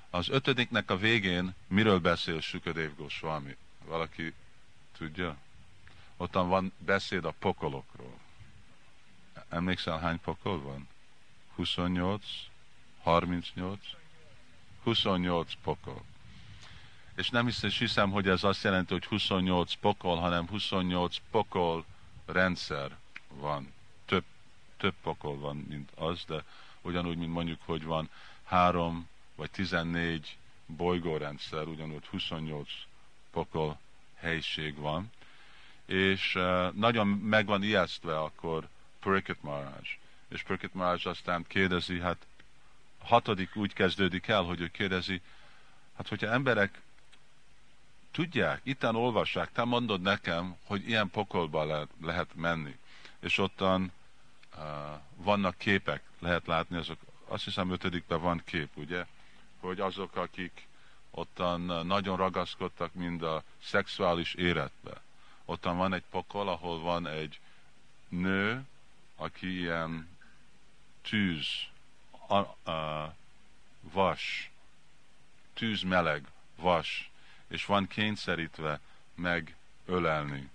[0.09, 3.57] Az ötödiknek a végén miről beszél Sukadev Goswami?
[3.85, 4.33] Valaki
[4.97, 5.37] tudja?
[6.17, 8.19] Ottan van beszéd a pokolokról.
[9.49, 10.87] Emlékszel, hány pokol van?
[11.55, 12.25] 28,
[13.01, 13.79] 38,
[14.83, 16.03] 28 pokol.
[17.17, 21.85] És nem hiszem, hiszem, hogy ez azt jelenti, hogy 28 pokol, hanem 28 pokol
[22.25, 22.97] rendszer
[23.29, 23.73] van.
[24.05, 24.23] Több,
[24.77, 26.43] több pokol van, mint az, de
[26.81, 28.09] ugyanúgy, mint mondjuk, hogy van
[28.43, 32.69] három vagy 14 bolygórendszer, ugyanúgy 28
[33.31, 33.79] pokol
[34.15, 35.11] helység van.
[35.85, 38.67] És uh, nagyon meg van ijesztve akkor
[38.99, 39.97] Puriket Maharaj.
[40.29, 42.25] És Puriket Maharaj aztán kérdezi, hát
[42.99, 45.21] hatodik úgy kezdődik el, hogy ő kérdezi,
[45.95, 46.81] hát hogyha emberek
[48.17, 52.77] tudják, itten olvassák, te mondod nekem, hogy ilyen pokolba lehet, lehet menni.
[53.19, 53.91] És ottan
[54.55, 54.61] uh,
[55.15, 59.05] vannak képek, lehet látni, azok, azt hiszem ötödikben van kép, ugye?
[59.59, 60.67] Hogy azok, akik
[61.11, 65.01] ottan nagyon ragaszkodtak mind a szexuális életbe.
[65.45, 67.39] Ottan van egy pokol, ahol van egy
[68.09, 68.65] nő,
[69.15, 70.09] aki ilyen
[71.01, 71.47] tűz,
[72.27, 73.13] a, a,
[73.81, 74.51] vas,
[75.53, 77.09] tűz meleg, vas
[77.47, 78.79] és van kényszerítve
[79.15, 80.49] megölelni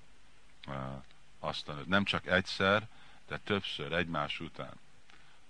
[0.68, 0.74] uh,
[1.38, 1.86] azt a nőt.
[1.86, 2.88] Nem csak egyszer,
[3.28, 4.74] de többször, egymás után.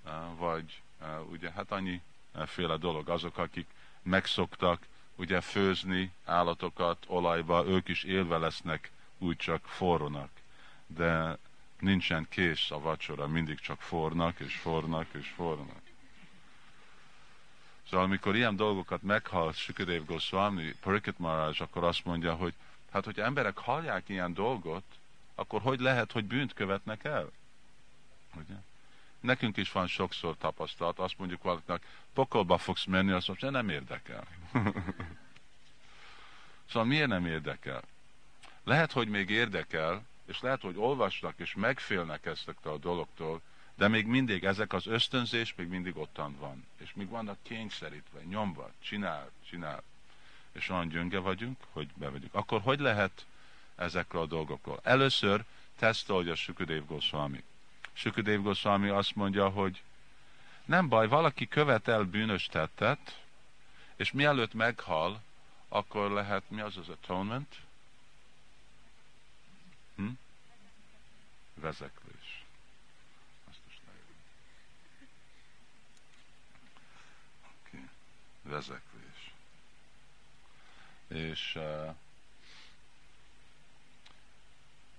[0.05, 2.02] Uh, vagy uh, ugye hát annyi
[2.46, 3.09] féle dolog.
[3.09, 3.66] Azok, akik
[4.02, 10.31] megszoktak ugye főzni állatokat olajba, ők is élve lesznek úgy csak forrónak.
[10.87, 11.38] De
[11.78, 15.82] nincsen kész a vacsora, mindig csak fornak, és fornak, és fornak.
[17.92, 22.55] Szóval amikor ilyen dolgokat meghal Sukadev Goswami, Parikat Maharaj, akkor azt mondja, hogy
[22.92, 24.85] hát hogyha emberek hallják ilyen dolgot,
[25.35, 27.31] akkor hogy lehet, hogy bűnt követnek el?
[28.35, 28.55] Ugye?
[29.20, 34.26] Nekünk is van sokszor tapasztalat, azt mondjuk valakinek, pokolba fogsz menni, azt mondja, nem érdekel.
[36.70, 37.83] szóval miért nem érdekel?
[38.64, 43.40] Lehet, hogy még érdekel, és lehet, hogy olvasnak és megfélnek eztektől a dologtól,
[43.74, 46.66] de még mindig ezek az ösztönzés még mindig ottan van.
[46.78, 49.82] És még vannak kényszerítve, nyomva, csinál, csinál.
[50.52, 52.35] És olyan gyönge vagyunk, hogy bevegyük.
[52.35, 53.26] Akkor hogy lehet
[53.76, 54.80] ezekről a dolgokról?
[54.82, 55.44] Először
[55.78, 57.42] tesztolja Sukadev Goswami.
[57.92, 59.82] Sukadev Goswami azt mondja, hogy
[60.64, 63.22] nem baj, valaki követel bűnös tettet,
[63.96, 65.22] és mielőtt meghal,
[65.68, 67.56] akkor lehet, mi az az atonement?
[69.96, 70.08] Hm?
[71.54, 72.01] Vezeklés.
[78.42, 79.35] Vezeklés.
[81.09, 81.94] És uh,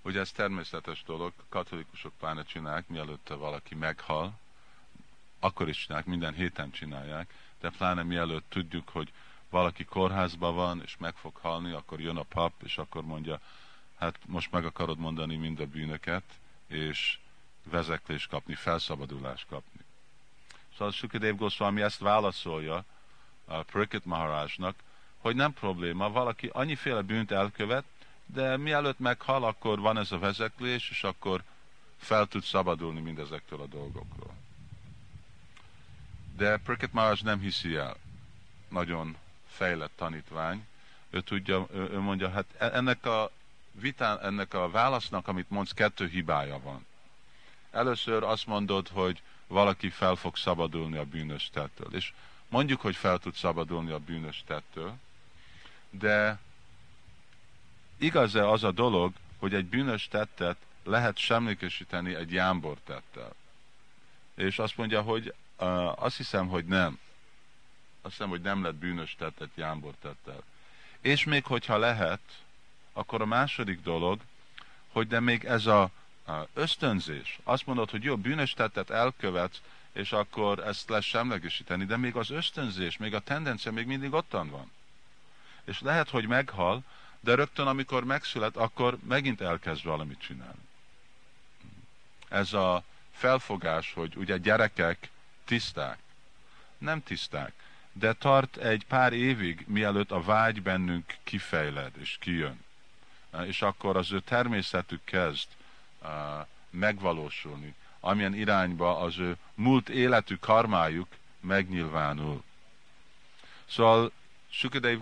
[0.02, 4.38] ugye ez természetes dolog, katolikusok pláne csinálják, mielőtt valaki meghal,
[5.38, 9.12] akkor is csinálják, minden héten csinálják, de pláne mielőtt tudjuk, hogy
[9.50, 13.40] valaki kórházban van, és meg fog halni, akkor jön a pap, és akkor mondja,
[13.98, 16.24] hát most meg akarod mondani mind a bűnöket,
[16.66, 17.18] és
[17.64, 19.80] vezeklés kapni, felszabadulást kapni.
[20.72, 22.84] Szóval Sukadev Goswami ezt válaszolja,
[23.44, 24.74] a Pricket Maharajnak,
[25.18, 27.84] hogy nem probléma, valaki annyiféle bűnt elkövet,
[28.26, 31.42] de mielőtt meghal, akkor van ez a vezeklés, és akkor
[31.96, 34.34] fel tud szabadulni mindezektől a dolgokról.
[36.36, 37.96] De Pricket Maharaj nem hiszi el.
[38.68, 39.16] Nagyon
[39.46, 40.66] fejlett tanítvány.
[41.10, 43.30] Ő tudja, ő, ő mondja, hát e- ennek a
[43.72, 46.86] vitán, ennek a válasznak, amit mondsz, kettő hibája van.
[47.70, 51.94] Először azt mondod, hogy valaki fel fog szabadulni a bűnös tettől.
[51.94, 52.12] És
[52.54, 54.94] Mondjuk, hogy fel tud szabadulni a bűnös tettől,
[55.90, 56.38] de
[57.98, 63.34] igaz-e az a dolog, hogy egy bűnös tettet lehet semlékesíteni egy jámbor tettel?
[64.34, 66.98] És azt mondja, hogy uh, azt hiszem, hogy nem.
[68.02, 70.42] Azt hiszem, hogy nem lett bűnös tettet jámbor tettel.
[71.00, 72.42] És még hogyha lehet,
[72.92, 74.20] akkor a második dolog,
[74.92, 75.90] hogy de még ez a,
[76.52, 79.60] ösztönzés, azt mondod, hogy jó, bűnös tettet elkövetsz,
[79.94, 84.50] és akkor ezt lesz semlegesíteni, de még az ösztönzés, még a tendencia még mindig ottan
[84.50, 84.70] van.
[85.64, 86.82] És lehet, hogy meghal,
[87.20, 90.68] de rögtön, amikor megszület, akkor megint elkezd valamit csinálni.
[92.28, 95.10] Ez a felfogás, hogy ugye gyerekek
[95.44, 95.98] tiszták.
[96.78, 97.52] Nem tiszták,
[97.92, 102.64] de tart egy pár évig, mielőtt a vágy bennünk kifejled és kijön.
[103.46, 105.48] És akkor az ő természetük kezd
[106.70, 107.74] megvalósulni,
[108.04, 111.08] amilyen irányba az ő múlt életű karmájuk
[111.40, 112.42] megnyilvánul.
[113.64, 114.12] Szóval
[114.50, 114.98] Sukadev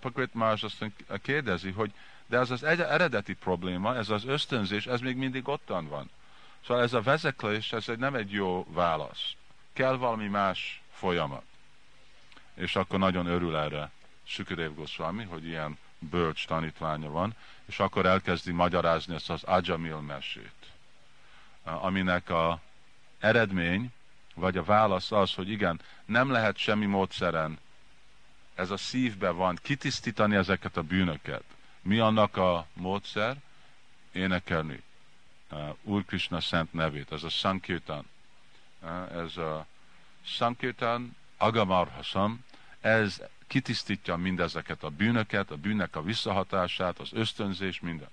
[0.00, 0.84] Pakrit Más azt
[1.22, 1.92] kérdezi, hogy
[2.26, 6.10] de ez az eredeti probléma, ez az ösztönzés, ez még mindig ottan van.
[6.66, 9.32] Szóval ez a vezeklés, ez egy, nem egy jó válasz.
[9.72, 11.44] Kell valami más folyamat.
[12.54, 13.90] És akkor nagyon örül erre
[14.22, 17.34] Sukadev Goswami, hogy ilyen bölcs tanítványa van,
[17.66, 20.63] és akkor elkezdi magyarázni ezt az Ajamil mesét,
[21.64, 22.60] aminek a
[23.18, 23.92] eredmény,
[24.34, 27.58] vagy a válasz az, hogy igen, nem lehet semmi módszeren,
[28.54, 31.42] ez a szívbe van, kitisztítani ezeket a bűnöket.
[31.82, 33.36] Mi annak a módszer?
[34.12, 34.82] Énekelni
[35.82, 38.06] Úr Krishna szent nevét, ez a Sankirtan.
[39.12, 39.66] Ez a
[40.24, 42.44] Sankirtan Agamarhasam,
[42.80, 48.08] ez kitisztítja mindezeket a bűnöket, a bűnnek a visszahatását, az ösztönzés, minden.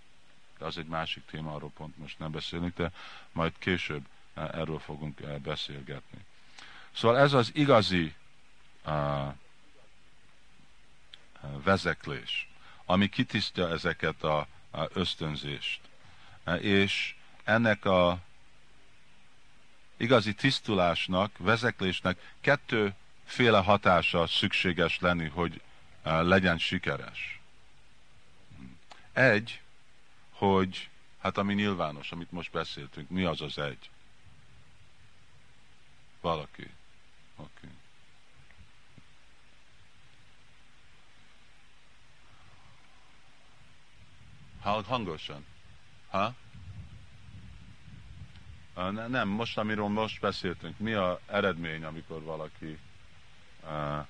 [0.62, 2.92] De az egy másik téma, arról pont most nem beszélünk, de
[3.32, 4.06] majd később
[4.36, 6.20] uh, erről fogunk uh, beszélgetni.
[6.92, 8.14] Szóval ez az igazi
[8.86, 9.34] uh,
[11.64, 12.50] vezeklés,
[12.86, 15.80] ami kitisztja ezeket a, a ösztönzést.
[16.60, 18.20] És ennek a
[19.98, 25.62] igazi tisztulásnak, vezeklésnek kettőféle hatása szükséges lenni, hogy
[26.04, 27.40] eh, legyen sikeres.
[29.14, 29.61] Egy,
[30.48, 30.90] hogy
[31.20, 33.90] hát ami nyilvános, amit most beszéltünk, mi az az egy?
[36.22, 36.72] Valaki.
[37.36, 37.68] Oké.
[44.62, 44.84] Okay.
[44.84, 45.46] Hangosan.
[46.10, 46.34] Ha?
[48.76, 52.80] Ne, nem, most, amiről most beszéltünk, mi a eredmény, amikor valaki
[53.64, 54.08] uh,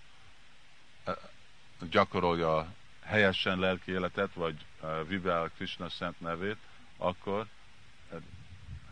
[1.89, 2.73] gyakorolja
[3.03, 6.57] helyesen lelki életet, vagy uh, vibál Krishna szent nevét,
[6.97, 7.47] akkor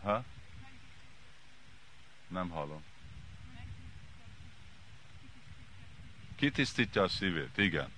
[0.02, 0.24] ha?
[2.28, 2.82] Nem hallom.
[6.36, 7.92] Kitisztítja a szívét, igen.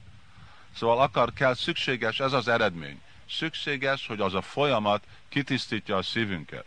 [0.74, 3.02] Szóval akar, kell, szükséges, ez az eredmény.
[3.28, 6.66] Szükséges, hogy az a folyamat kitisztítja a szívünket.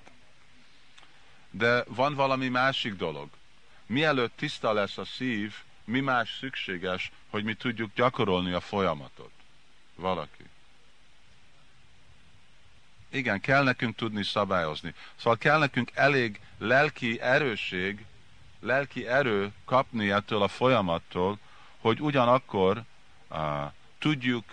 [1.51, 3.29] De van valami másik dolog.
[3.85, 9.34] Mielőtt tiszta lesz a szív, mi más szükséges, hogy mi tudjuk gyakorolni a folyamatot?
[9.95, 10.43] Valaki.
[13.09, 14.93] Igen, kell nekünk tudni szabályozni.
[15.15, 18.05] Szóval kell nekünk elég lelki erőség,
[18.59, 21.39] lelki erő kapni ettől a folyamattól,
[21.79, 22.83] hogy ugyanakkor
[23.29, 23.37] uh,
[23.97, 24.43] tudjuk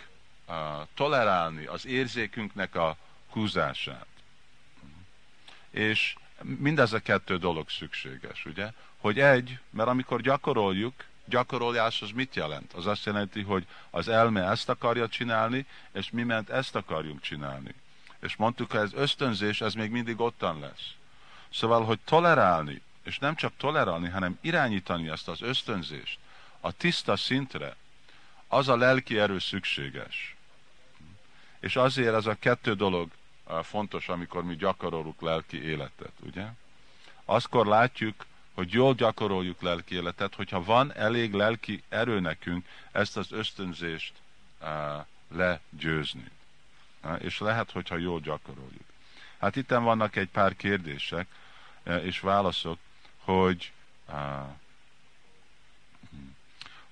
[0.48, 0.54] uh,
[0.94, 2.96] tolerálni az érzékünknek a
[3.30, 4.06] húzását.
[5.70, 8.70] És mindez a kettő dolog szükséges, ugye?
[8.98, 12.72] Hogy egy, mert amikor gyakoroljuk, gyakorolás az mit jelent?
[12.72, 17.74] Az azt jelenti, hogy az elme ezt akarja csinálni, és mi ment ezt akarjunk csinálni.
[18.20, 20.90] És mondtuk, hogy ez ösztönzés, ez még mindig ottan lesz.
[21.50, 26.18] Szóval, hogy tolerálni, és nem csak tolerálni, hanem irányítani ezt az ösztönzést
[26.60, 27.76] a tiszta szintre,
[28.48, 30.36] az a lelki erő szükséges.
[31.60, 33.10] És azért ez a kettő dolog
[33.62, 36.46] fontos, amikor mi gyakorolunk lelki életet, ugye?
[37.24, 43.32] Azkor látjuk, hogy jól gyakoroljuk lelki életet, hogyha van elég lelki erő nekünk ezt az
[43.32, 44.12] ösztönzést
[45.28, 46.30] legyőzni.
[47.18, 48.84] És lehet, hogyha jól gyakoroljuk.
[49.38, 51.26] Hát itt vannak egy pár kérdések
[52.02, 52.78] és válaszok,
[53.18, 53.72] hogy
[54.08, 54.14] uh,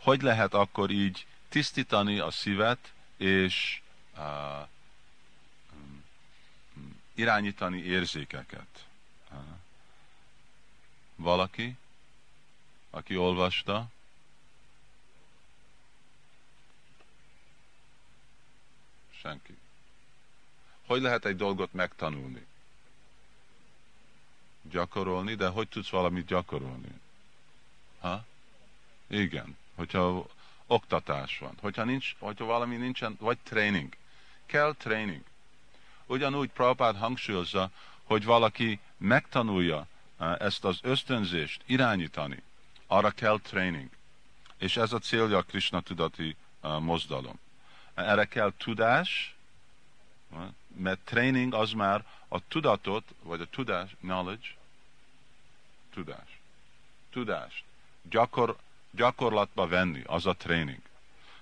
[0.00, 3.80] hogy lehet akkor így tisztítani a szívet, és
[7.14, 8.86] irányítani érzékeket.
[11.20, 11.76] Valaki,
[12.90, 13.86] aki olvasta,
[19.10, 19.58] senki.
[20.86, 22.46] Hogy lehet egy dolgot megtanulni?
[24.62, 27.00] Gyakorolni, de hogy tudsz valamit gyakorolni?
[28.00, 28.24] Ha?
[29.06, 30.26] Igen, hogyha
[30.66, 33.96] oktatás van, hogyha, nincs, hogyha valami nincsen, vagy tréning.
[34.46, 35.22] Kell tréning.
[36.06, 37.70] Ugyanúgy Prabhupád hangsúlyozza,
[38.02, 39.86] hogy valaki megtanulja
[40.38, 42.42] ezt az ösztönzést irányítani,
[42.86, 43.88] arra kell tréning.
[44.58, 47.38] És ez a célja a Krishna tudati mozdalom.
[47.94, 49.34] Erre kell tudás,
[50.76, 54.48] Mert training az már a tudatot, vagy a tudás, knowledge,
[55.92, 56.38] tudás,
[57.10, 57.64] tudást
[58.02, 58.56] gyakor,
[58.90, 60.80] gyakorlatba venni, az a tréning.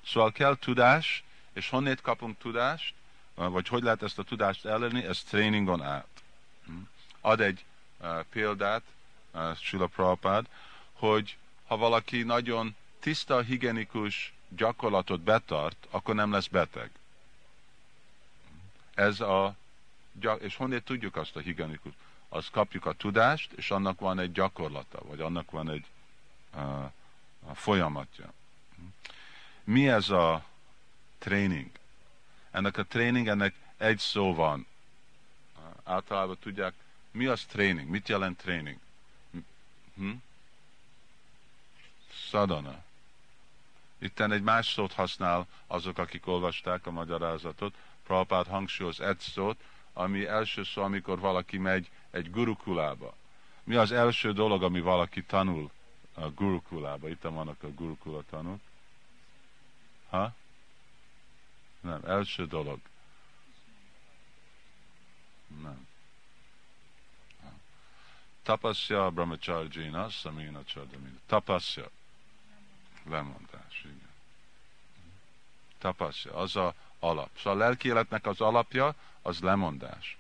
[0.04, 2.94] Szóval kell tudás, és honnét kapunk tudást,
[3.34, 6.22] vagy hogy lehet ezt a tudást elérni, ez tréningon át.
[6.66, 6.72] Hm?
[7.20, 7.64] Ad egy
[8.30, 8.82] példát,
[9.34, 10.46] uh, Sula Prabhupád,
[10.92, 11.36] hogy
[11.66, 16.90] ha valaki nagyon tiszta, higienikus gyakorlatot betart, akkor nem lesz beteg.
[18.94, 19.56] Ez a,
[20.38, 21.92] és honnét tudjuk azt a higienikus?
[22.28, 25.84] Azt kapjuk a tudást, és annak van egy gyakorlata, vagy annak van egy
[26.54, 26.84] uh,
[27.46, 28.32] a folyamatja.
[29.64, 30.44] Mi ez a
[31.18, 31.70] tréning?
[32.50, 34.66] Ennek a tréning, ennek egy szó van.
[35.84, 36.74] Általában tudják,
[37.18, 37.88] mi az tréning?
[37.88, 38.78] Mit jelent tréning?
[39.96, 40.10] Hm?
[42.30, 42.82] Szadana.
[43.98, 47.74] Itten egy más szót használ azok, akik olvasták a magyarázatot.
[48.02, 53.14] Prabhupád hangsúlyoz egy szót, ami első szó, amikor valaki megy egy gurukulába.
[53.64, 55.70] Mi az első dolog, ami valaki tanul
[56.14, 57.08] a gurukulába?
[57.08, 58.60] Itt vannak a gurukula tanúk.
[60.08, 60.34] Ha?
[61.80, 62.78] Nem, első dolog.
[65.62, 65.86] Nem.
[68.48, 71.18] Tapasya brahmacharjina samina chardamina.
[71.26, 71.90] Tapasya.
[73.04, 74.08] Lemondás, igen.
[75.78, 77.30] Tapasya, az a alap.
[77.36, 80.16] Szóval a lelki életnek az alapja, az lemondás.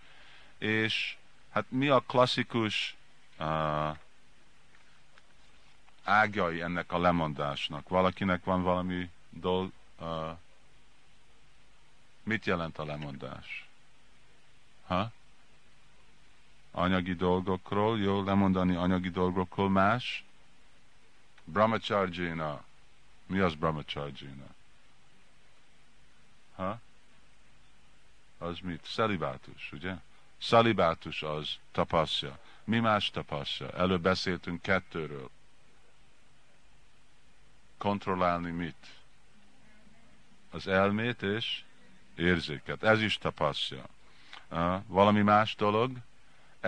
[0.58, 1.16] És
[1.50, 2.96] hát mi a klasszikus
[3.38, 3.96] uh,
[6.04, 7.88] ágjai ennek a lemondásnak?
[7.88, 10.36] Valakinek van valami dolg, uh,
[12.22, 13.68] mit jelent a lemondás?
[14.86, 15.12] Ha?
[16.78, 20.24] Anyagi dolgokról, jó lemondani anyagi dolgokról más?
[21.44, 22.64] Brahmacharjina.
[23.26, 24.46] Mi az brahmacharjina?
[26.54, 26.80] Ha?
[28.38, 28.84] Az mit?
[28.84, 29.94] Szelibátus, ugye?
[30.38, 32.38] Szelibátus az tapaszja.
[32.64, 33.70] Mi más tapaszja?
[33.70, 35.30] Előbb beszéltünk kettőről.
[37.78, 38.86] Kontrollálni mit?
[40.50, 41.62] Az elmét és
[42.16, 42.82] érzéket.
[42.82, 43.84] Ez is tapaszja.
[44.86, 46.06] Valami más dolog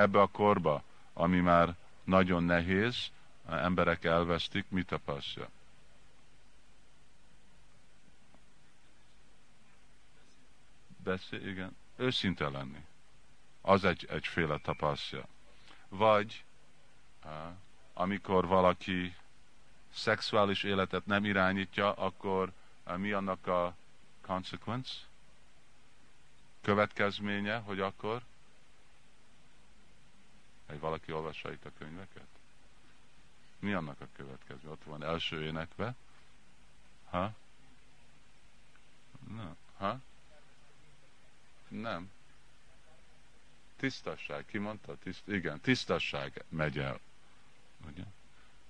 [0.01, 0.83] ebbe a korba,
[1.13, 1.75] ami már
[2.05, 3.11] nagyon nehéz,
[3.49, 5.49] emberek elvesztik, mit tapaszja?
[11.05, 11.77] Beszél, igen.
[11.97, 12.85] Őszinte lenni.
[13.61, 15.27] Az egy, egyféle tapaszja.
[15.89, 16.45] Vagy
[17.93, 19.15] amikor valaki
[19.93, 22.53] szexuális életet nem irányítja, akkor
[22.97, 23.77] mi annak a
[24.21, 24.93] consequence?
[26.61, 28.23] Következménye, hogy akkor
[30.71, 32.27] egy valaki olvassa itt a könyveket?
[33.59, 34.71] Mi annak a következő?
[34.71, 35.95] Ott van első énekbe.
[37.11, 37.33] Ha?
[39.29, 40.01] Na, ha?
[41.69, 42.11] Nem.
[43.77, 44.97] Tisztasság, ki mondta?
[45.03, 47.01] Tiszt, igen, tisztasság megy el.
[47.87, 48.03] Ugye?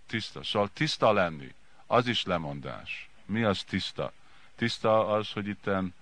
[0.06, 0.42] Tiszta.
[0.42, 1.54] Szóval tiszta lenni,
[1.86, 3.08] az is lemondás.
[3.24, 4.12] Mi az tiszta?
[4.54, 5.94] Tiszta az, hogy itten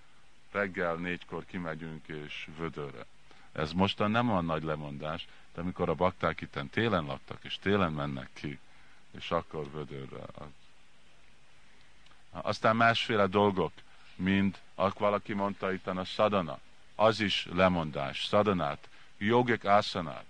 [0.51, 3.07] reggel négykor kimegyünk és vödörre.
[3.53, 5.27] Ez mostan nem olyan nagy lemondás,
[5.59, 8.59] de amikor a bakták itten télen laktak, és télen mennek ki,
[9.11, 10.23] és akkor vödörre.
[10.35, 10.47] Az.
[12.31, 13.73] Aztán másféle dolgok,
[14.15, 16.59] mint ak valaki mondta itt a szadana,
[16.95, 20.25] az is lemondás, szadanát, jogik asanát.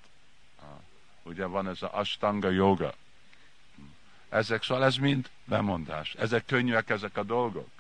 [1.22, 2.95] Ugye van ez a astanga joga.
[4.29, 6.14] Ezek, szóval ez mind lemondás.
[6.14, 7.70] Ezek könnyűek, ezek a dolgok.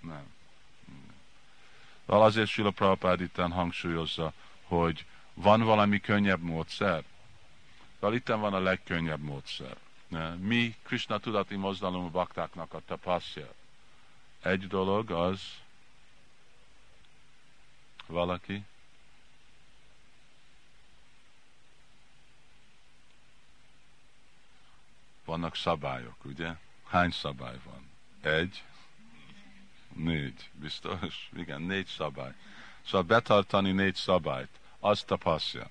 [0.00, 0.34] Nem.
[2.06, 4.32] Szóval azért Sila Prabhupád itt hangsúlyozza,
[4.62, 5.06] hogy
[5.36, 7.04] van valami könnyebb módszer.
[7.94, 9.76] Szóval itt van a legkönnyebb módszer.
[10.38, 13.54] Mi Krishna tudati mozdalom baktáknak a tapaszja.
[14.42, 15.40] Egy dolog az
[18.06, 18.64] valaki
[25.24, 26.54] vannak szabályok, ugye?
[26.86, 27.90] Hány szabály van?
[28.32, 28.62] Egy,
[29.92, 31.30] négy, biztos?
[31.36, 32.32] Igen, négy szabály.
[32.84, 35.70] Szóval betartani négy szabályt, az tapasztja.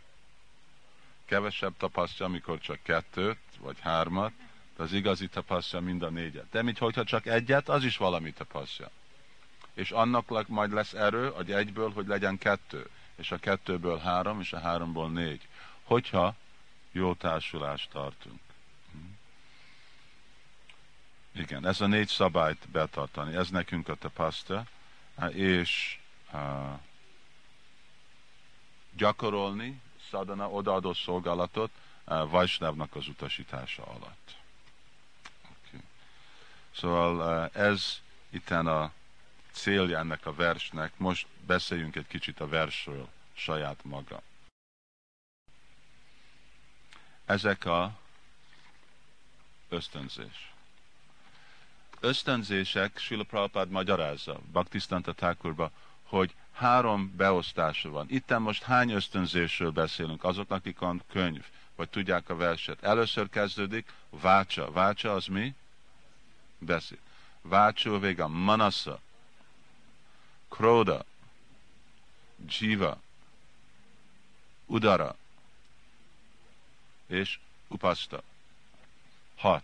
[1.25, 4.31] Kevesebb tapasztja, amikor csak kettőt, vagy hármat,
[4.75, 6.49] de az igazi tapasztja mind a négyet.
[6.51, 8.89] De mint hogyha csak egyet, az is valami tapasztja.
[9.73, 14.53] És annak majd lesz erő, hogy egyből, hogy legyen kettő, és a kettőből három, és
[14.53, 15.47] a háromból négy.
[15.83, 16.35] Hogyha
[16.91, 18.39] jó társulást tartunk.
[21.31, 24.67] Igen, ez a négy szabályt betartani, ez nekünk a tapasztal,
[25.33, 25.99] és
[26.33, 26.79] uh,
[28.97, 31.71] gyakorolni szadana odaadó szolgálatot
[32.05, 34.35] uh, Vajsnávnak az utasítása alatt.
[35.41, 35.81] Okay.
[36.71, 38.91] Szóval uh, ez itten a
[39.51, 40.97] célja ennek a versnek.
[40.97, 44.21] Most beszéljünk egy kicsit a versről saját maga.
[47.25, 47.97] Ezek a
[49.69, 50.53] ösztönzés.
[51.99, 55.71] Ösztönzések, Sila Prabhupád magyarázza, Baktisztanta Thakurba,
[56.03, 58.05] hogy három beosztása van.
[58.09, 60.23] Itten most hány ösztönzésről beszélünk?
[60.23, 61.45] Azoknak, akik van könyv,
[61.75, 62.83] vagy tudják a verset.
[62.83, 64.71] Először kezdődik vácsa.
[64.71, 65.53] Vácsa az mi?
[66.57, 66.99] Beszéd.
[67.41, 68.99] Vácsó vége manasa,
[70.49, 71.05] kroda,
[72.47, 73.01] jiva,
[74.65, 75.15] udara
[77.07, 78.23] és upasta.
[79.35, 79.63] Hat.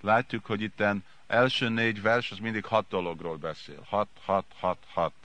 [0.00, 3.82] Látjuk, hogy itten első négy vers az mindig hat dologról beszél.
[3.88, 5.19] Hat, hat, hat, hat.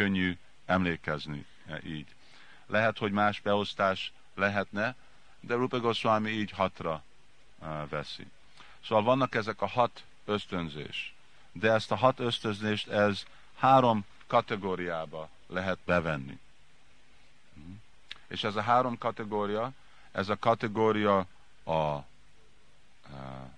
[0.00, 2.06] Könnyű emlékezni e, így.
[2.66, 4.94] Lehet, hogy más beosztás lehetne,
[5.40, 7.02] de Rupa Goswami így hatra
[7.58, 8.26] uh, veszi.
[8.84, 11.14] Szóval vannak ezek a hat ösztönzés,
[11.52, 13.24] de ezt a hat ösztönzést ez
[13.56, 16.38] három kategóriába lehet bevenni.
[17.54, 17.74] Uh-huh.
[18.26, 19.72] És ez a három kategória,
[20.12, 21.26] ez a kategória
[21.64, 22.04] a, a,
[23.12, 23.52] a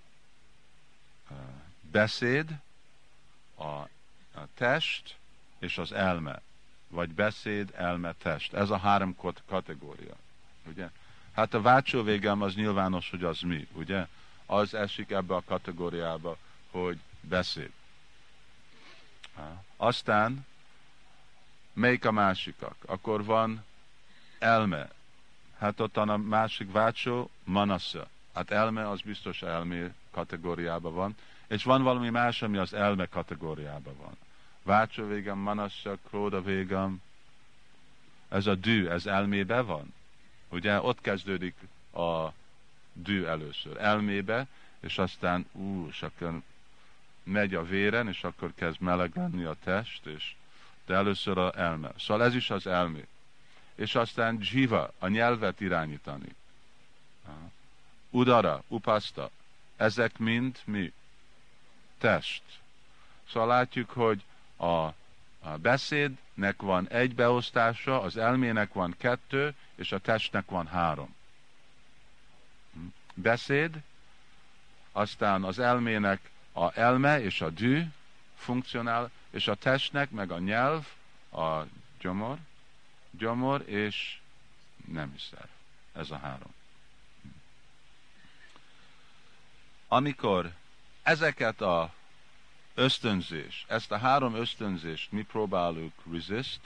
[1.91, 2.59] beszéd,
[3.55, 5.15] a, a test
[5.63, 6.41] és az elme.
[6.87, 8.53] Vagy beszéd, elme, test.
[8.53, 9.15] Ez a három
[9.47, 10.15] kategória.
[10.67, 10.89] Ugye?
[11.33, 14.07] Hát a vácsó végem az nyilvános, hogy az mi, ugye?
[14.45, 16.37] Az esik ebbe a kategóriába,
[16.71, 17.71] hogy beszéd.
[19.77, 20.45] Aztán
[21.73, 22.75] melyik a másikak?
[22.85, 23.63] Akkor van
[24.39, 24.89] elme.
[25.57, 28.07] Hát ott a másik vácsó, manasza.
[28.33, 31.15] Hát elme az biztos elmé kategóriában van,
[31.47, 34.17] és van valami más, ami az elme kategóriában van.
[34.63, 37.01] Vácsó végem, manassa, króda végem,
[38.29, 39.93] ez a dű, ez elmébe van.
[40.49, 41.55] Ugye ott kezdődik
[41.93, 42.27] a
[42.93, 43.77] dű először.
[43.77, 44.47] Elmébe,
[44.79, 46.41] és aztán ú, és akkor
[47.23, 50.35] megy a véren, és akkor kezd meleg lenni a test, és
[50.85, 51.91] de először a elme.
[51.97, 53.07] Szóval ez is az elmé.
[53.75, 56.35] És aztán jiva, a nyelvet irányítani.
[58.09, 59.29] Udara, upaszta,
[59.75, 60.93] ezek mind mi?
[61.97, 62.43] Test.
[63.29, 64.23] Szóval látjuk, hogy
[64.57, 64.93] a,
[65.57, 71.15] beszédnek van egy beosztása, az elmének van kettő, és a testnek van három.
[73.13, 73.81] Beszéd,
[74.91, 77.83] aztán az elmének a elme és a dű
[78.35, 80.87] funkcionál, és a testnek meg a nyelv,
[81.31, 81.61] a
[81.99, 82.37] gyomor,
[83.11, 84.19] gyomor és
[84.85, 85.49] nem szerv.
[85.93, 86.53] Ez a három.
[89.87, 90.53] Amikor
[91.03, 91.93] ezeket a
[92.75, 96.59] ösztönzés, ezt a három ösztönzést mi próbáljuk resist,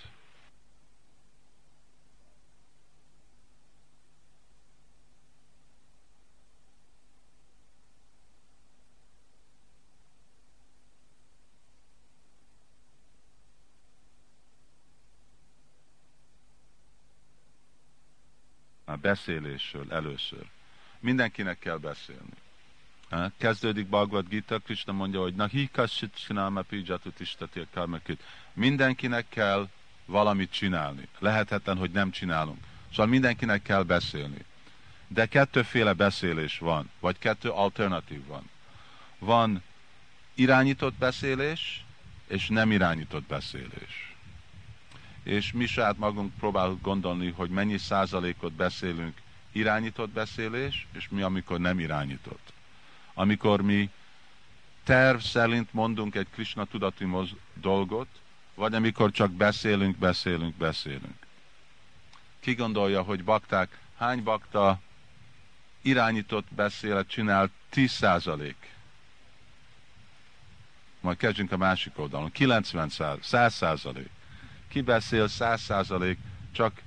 [19.08, 20.46] beszélésről először.
[21.00, 22.47] Mindenkinek kell beszélni.
[23.38, 28.24] Kezdődik Bhagavad Gita, Krishna mondja, hogy Nahi kasit csinálma pijatut istati karmakit.
[28.54, 29.68] Mindenkinek kell
[30.06, 31.08] valamit csinálni.
[31.20, 32.64] Lehetetlen, hogy nem csinálunk.
[32.90, 34.46] Szóval mindenkinek kell beszélni.
[35.08, 38.50] De kettőféle beszélés van, vagy kettő alternatív van.
[39.20, 39.64] Van
[40.34, 41.86] irányított beszélés,
[42.28, 44.16] és nem irányított beszélés.
[45.24, 51.60] És mi saját magunk próbálunk gondolni, hogy mennyi százalékot beszélünk irányított beszélés, és mi amikor
[51.60, 52.56] nem irányított
[53.18, 53.90] amikor mi
[54.84, 57.08] terv szerint mondunk egy Krishna tudati
[57.54, 58.08] dolgot,
[58.56, 61.26] vagy amikor csak beszélünk, beszélünk, beszélünk.
[62.40, 64.80] Ki gondolja, hogy bakták, hány bakta
[65.82, 68.76] irányított beszélet csinál 10 százalék?
[71.00, 72.32] Majd kezdjünk a másik oldalon.
[72.32, 72.90] 90
[73.22, 74.10] 100 százalék.
[74.68, 76.18] Ki beszél 100 százalék,
[76.52, 76.82] csak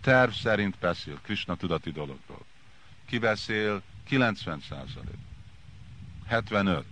[0.00, 2.44] terv szerint beszél, Krishna tudati dologról.
[3.06, 5.29] Ki beszél 90 százalék.
[6.30, 6.84] 75,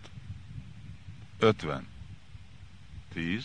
[1.39, 1.86] 50,
[3.12, 3.45] 10,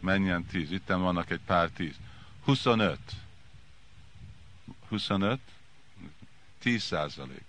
[0.00, 1.94] menjen 10, itt vannak egy pár 10,
[2.44, 2.98] 25,
[4.88, 5.40] 25,
[6.58, 7.44] 10 százalék,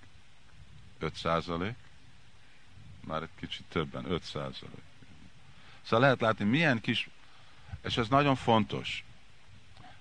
[0.99, 1.76] 5 százalék,
[2.99, 4.84] már egy kicsit többen, 5 százalék.
[5.82, 7.09] Szóval lehet látni, milyen kis,
[7.84, 9.03] és ez nagyon fontos,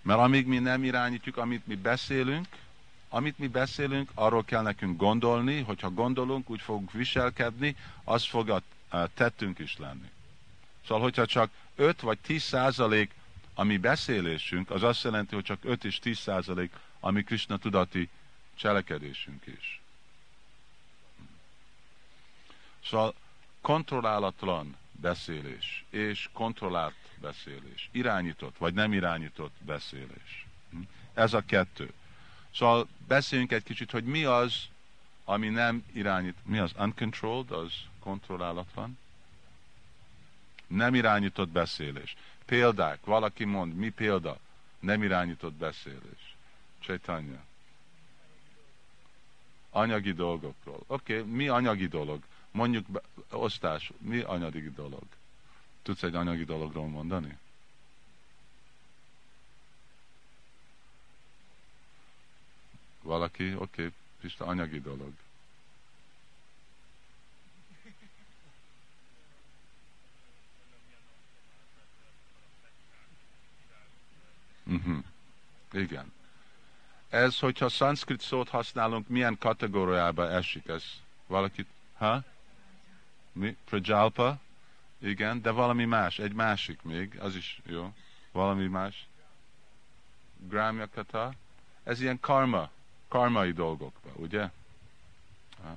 [0.02, 2.48] mert amíg mi nem irányítjuk, amit mi beszélünk,
[3.14, 8.62] amit mi beszélünk, arról kell nekünk gondolni, hogyha gondolunk, úgy fogunk viselkedni, az fog a
[9.14, 10.10] tettünk is lenni.
[10.86, 13.10] Szóval, hogyha csak 5 vagy 10 százalék
[13.54, 17.56] a mi beszélésünk, az azt jelenti, hogy csak 5 és 10 százalék a mi Krishna
[17.56, 18.08] tudati
[18.54, 19.80] cselekedésünk is.
[22.84, 23.14] Szóval
[23.60, 30.46] kontrollálatlan beszélés, és kontrollált beszélés, irányított vagy nem irányított beszélés.
[31.14, 31.92] Ez a kettő.
[32.55, 34.68] Szóval beszéljünk egy kicsit, hogy mi az,
[35.24, 36.36] ami nem irányít.
[36.44, 36.72] Mi az?
[36.78, 38.98] Uncontrolled, az kontrollálatlan?
[40.66, 42.16] Nem irányított beszélés.
[42.46, 44.38] Példák, valaki mond, mi példa?
[44.80, 46.36] Nem irányított beszélés.
[46.78, 47.44] Csaitanya.
[49.70, 50.82] Anyagi dolgokról.
[50.86, 52.22] Oké, okay, mi anyagi dolog?
[52.50, 52.86] Mondjuk
[53.30, 55.03] osztás, mi anyagi dolog?
[55.82, 57.38] Tudsz egy anyagi dologról mondani?
[63.03, 65.12] Valaki, oké, okay, Pista, anyagi dolog.
[74.66, 75.05] Uh-huh.
[75.72, 76.12] Igen.
[77.09, 80.84] Ez, hogyha szanszkrit szót használunk, milyen kategóriába esik ez?
[81.26, 82.22] Valakit, ha?
[83.32, 83.57] Mi?
[83.64, 84.40] Prajalpa?
[84.98, 87.92] Igen, de valami más, egy másik még, az is jó.
[88.32, 89.07] Valami más.
[90.48, 91.34] Gramya kata.
[91.82, 92.70] Ez ilyen karma,
[93.12, 94.50] karmai dolgokba, ugye?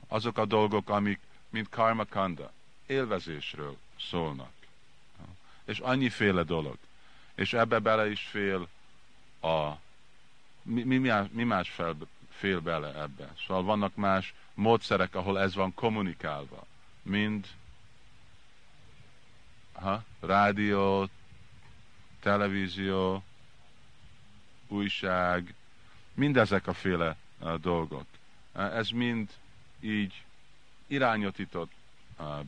[0.07, 1.19] Azok a dolgok, amik,
[1.49, 2.51] mint karma kanda,
[2.85, 4.53] élvezésről szólnak.
[5.65, 6.77] És annyiféle dolog.
[7.35, 8.67] És ebbe bele is fél
[9.41, 9.71] a...
[10.61, 11.95] Mi, mi, mi más fel,
[12.29, 13.33] fél bele ebbe?
[13.47, 16.65] Szóval vannak más módszerek, ahol ez van kommunikálva.
[17.01, 17.47] Mind
[19.73, 21.09] ha, rádió,
[22.19, 23.23] televízió,
[24.67, 25.53] újság,
[26.13, 27.17] mindezek a féle
[27.61, 28.05] dolgok.
[28.53, 29.29] Uh, ez mind
[29.79, 30.23] így
[30.87, 31.71] irányotított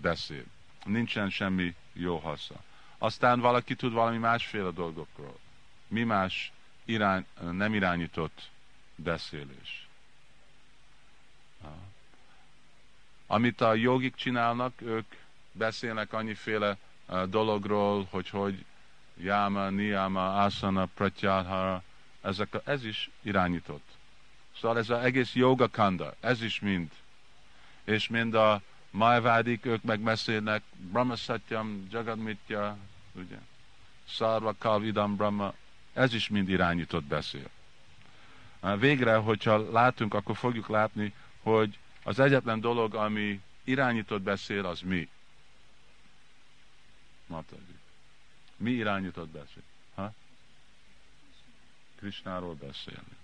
[0.01, 0.45] beszéd.
[0.85, 2.63] Nincsen semmi jó haszna.
[2.97, 5.39] Aztán valaki tud valami másféle dolgokról.
[5.87, 6.51] Mi más
[6.85, 8.49] irány, nem irányított
[8.95, 9.87] beszélés.
[13.27, 15.15] Amit a jogik csinálnak, ők
[15.51, 16.77] beszélnek annyiféle
[17.29, 18.65] dologról, hogy hogy
[19.15, 21.83] Yama, Niyama, Asana, Pratyahara,
[22.21, 23.96] ezek a, ez is irányított.
[24.61, 26.91] Szóval ez az egész yoga kanda, ez is mind.
[27.83, 32.77] És mind a májvádik, ők meg beszélnek Brahma Satyam, Jagadmitya,
[33.11, 33.37] ugye,
[34.05, 35.53] Sarva Kalvidam Brahma,
[35.93, 37.49] ez is mind irányított beszél.
[38.79, 45.09] Végre, hogyha látunk, akkor fogjuk látni, hogy az egyetlen dolog, ami irányított beszél, az mi.
[47.25, 47.61] Mataji.
[48.57, 49.63] Mi irányított beszél?
[49.95, 50.13] Ha?
[51.95, 53.17] Krisnáról beszélni.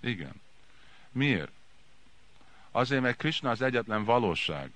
[0.00, 0.40] Igen.
[1.12, 1.52] Miért?
[2.70, 4.70] Azért, mert Krishna az egyetlen valóság.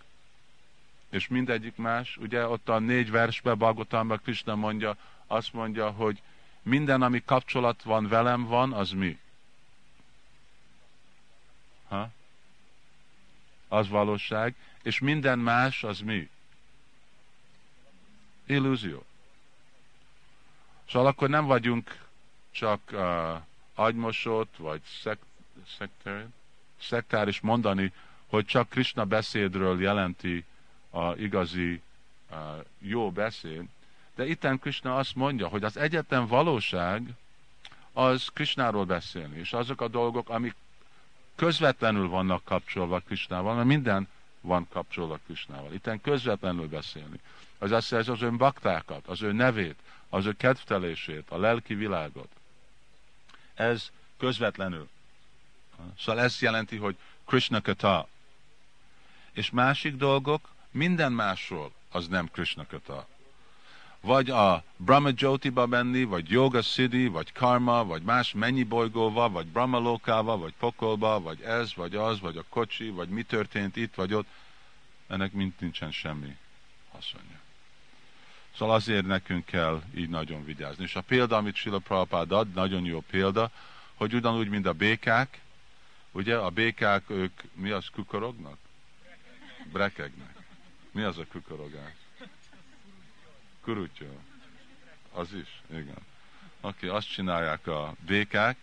[1.10, 6.22] És mindegyik más, ugye ott a négy versben Bagotamban Krishna mondja, azt mondja, hogy
[6.62, 9.18] minden, ami kapcsolat van velem van, az mi?
[11.88, 12.10] Ha?
[13.68, 14.54] Az valóság.
[14.82, 16.28] És minden más, az mi?
[18.46, 19.04] illúzió.
[20.88, 22.06] Szóval akkor nem vagyunk
[22.50, 23.40] csak uh,
[23.74, 25.18] agymosott, vagy szek,
[25.78, 26.26] szektár,
[26.80, 27.92] szektáris mondani,
[28.26, 30.44] hogy csak Krishna beszédről jelenti
[30.90, 31.82] a igazi
[32.30, 32.38] uh,
[32.78, 33.64] jó beszéd.
[34.14, 37.02] De itten Krishna azt mondja, hogy az egyetlen valóság
[37.92, 40.54] az Krishnáról beszélni, és azok a dolgok, amik
[41.34, 44.08] közvetlenül vannak kapcsolva Krishnával, mert minden
[44.40, 45.72] van kapcsolva Krishnával.
[45.72, 47.20] Itten közvetlenül beszélni
[47.62, 49.76] az azt jelenti az ön baktákat, az ő nevét,
[50.08, 52.28] az ő kedvtelését, a lelki világot.
[53.54, 54.88] Ez közvetlenül.
[55.98, 58.08] Szóval ez jelenti, hogy Krishna kata.
[59.32, 63.06] És másik dolgok, minden másról az nem Krishna kata.
[64.00, 69.46] Vagy a Brahma Jyotiba menni, vagy Yoga Siddhi, vagy Karma, vagy más mennyi bolygóval, vagy
[69.46, 73.94] Brahma Lokával, vagy Pokolba, vagy ez, vagy az, vagy a kocsi, vagy mi történt itt,
[73.94, 74.26] vagy ott.
[75.08, 76.36] Ennek mind nincsen semmi
[76.92, 77.40] haszonja.
[78.56, 80.84] Szóval azért nekünk kell így nagyon vigyázni.
[80.84, 83.50] És a példa, amit Sila Prabhupád ad, nagyon jó példa,
[83.94, 85.40] hogy ugyanúgy, mint a békák,
[86.12, 88.58] ugye a békák, ők mi az kukorognak?
[89.72, 90.36] Brekegnek.
[90.90, 91.94] Mi az a kukorogás?
[93.60, 94.06] Kurutya.
[95.12, 96.06] Az is, igen.
[96.60, 98.56] Oké, okay, azt csinálják a békák,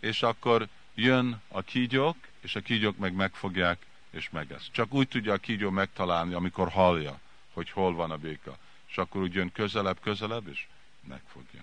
[0.00, 4.68] és akkor jön a kígyók, és a kígyók meg megfogják, és megesz.
[4.72, 7.20] Csak úgy tudja a kígyó megtalálni, amikor hallja,
[7.52, 10.66] hogy hol van a béka és akkor úgy jön közelebb, közelebb, és
[11.00, 11.62] megfogja.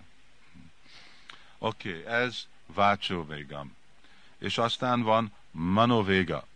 [1.57, 3.75] Oké, okay, ez vácsó végam.
[4.45, 6.47] És aztán van manovéga.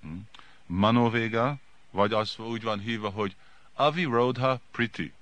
[0.00, 0.16] Hm?
[0.66, 1.56] Manovéga,
[1.90, 3.36] vagy az úgy van hívva, hogy
[3.74, 5.12] avirodha priti.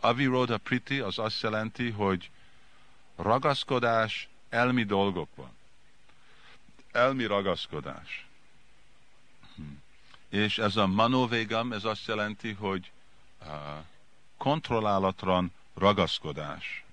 [0.00, 2.30] Avirodha priti az azt jelenti, hogy
[3.16, 5.50] ragaszkodás elmi dolgokban.
[6.92, 8.26] Elmi ragaszkodás.
[9.56, 9.62] Hm.
[10.28, 12.90] És ez a manovégam, ez azt jelenti, hogy
[14.36, 16.84] kontrollálatlan ragaszkodás.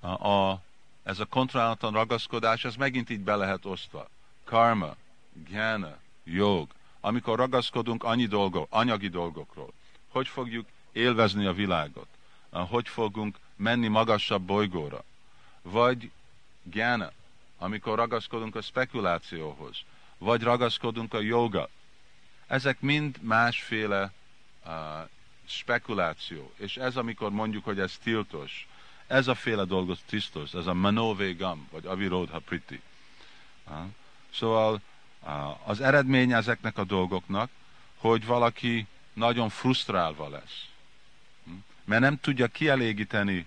[0.00, 0.62] A, a,
[1.06, 4.08] ez a kontrollálatlan ragaszkodás, ez megint így be lehet osztva.
[4.44, 4.96] Karma,
[5.48, 6.70] gyana, jog.
[7.00, 9.72] Amikor ragaszkodunk annyi dolgok, anyagi dolgokról,
[10.08, 12.06] hogy fogjuk élvezni a világot,
[12.50, 15.04] hogy fogunk menni magasabb bolygóra,
[15.62, 16.10] vagy
[16.62, 17.12] gyana,
[17.58, 19.76] amikor ragaszkodunk a spekulációhoz,
[20.18, 21.68] vagy ragaszkodunk a joga.
[22.46, 24.12] Ezek mind másféle
[24.64, 24.72] uh,
[25.44, 26.52] spekuláció.
[26.56, 28.66] És ez, amikor mondjuk, hogy ez tiltos,
[29.06, 32.80] ez a féle dolgot tisztos, ez a manovégam, vagy avirodha priti.
[34.30, 34.80] Szóval
[35.64, 37.50] az eredmény ezeknek a dolgoknak,
[37.96, 40.68] hogy valaki nagyon frusztrálva lesz.
[41.44, 41.52] Hm?
[41.84, 43.46] Mert nem tudja kielégíteni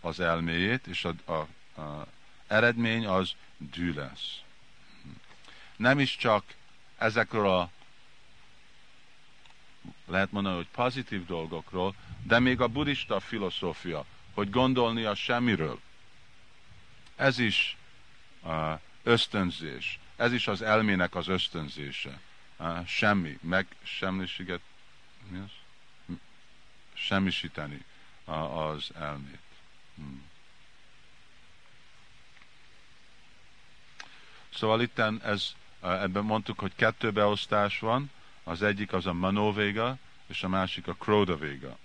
[0.00, 2.06] az elméjét, és a, a, a
[2.46, 4.40] eredmény az dű lesz.
[5.76, 6.44] Nem is csak
[6.98, 7.70] ezekről a
[10.06, 14.04] lehet mondani, hogy pozitív dolgokról, de még a buddhista filozófia,
[14.40, 15.80] hogy gondolni a semmiről.
[17.16, 17.76] Ez is
[18.42, 19.98] uh, ösztönzés.
[20.16, 22.20] Ez is az elmének az ösztönzése.
[22.58, 24.60] Uh, semmi, meg semmiséget,
[25.28, 25.50] mi az?
[26.94, 27.84] Semmisíteni
[28.24, 29.40] uh, az elmét.
[29.94, 30.22] Hmm.
[34.54, 38.10] Szóval itt ez, ebben mondtuk, hogy kettő beosztás van,
[38.44, 41.78] az egyik az a manovéga, és a másik a véga.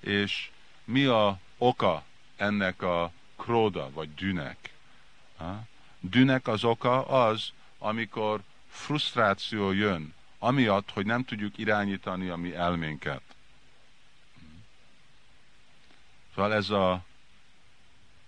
[0.00, 0.50] És
[0.84, 2.04] mi a oka
[2.36, 4.72] ennek a króda, vagy dünek?
[6.00, 13.22] Dünek az oka az, amikor frusztráció jön, amiatt, hogy nem tudjuk irányítani a mi elménket.
[16.34, 17.06] Szóval ez a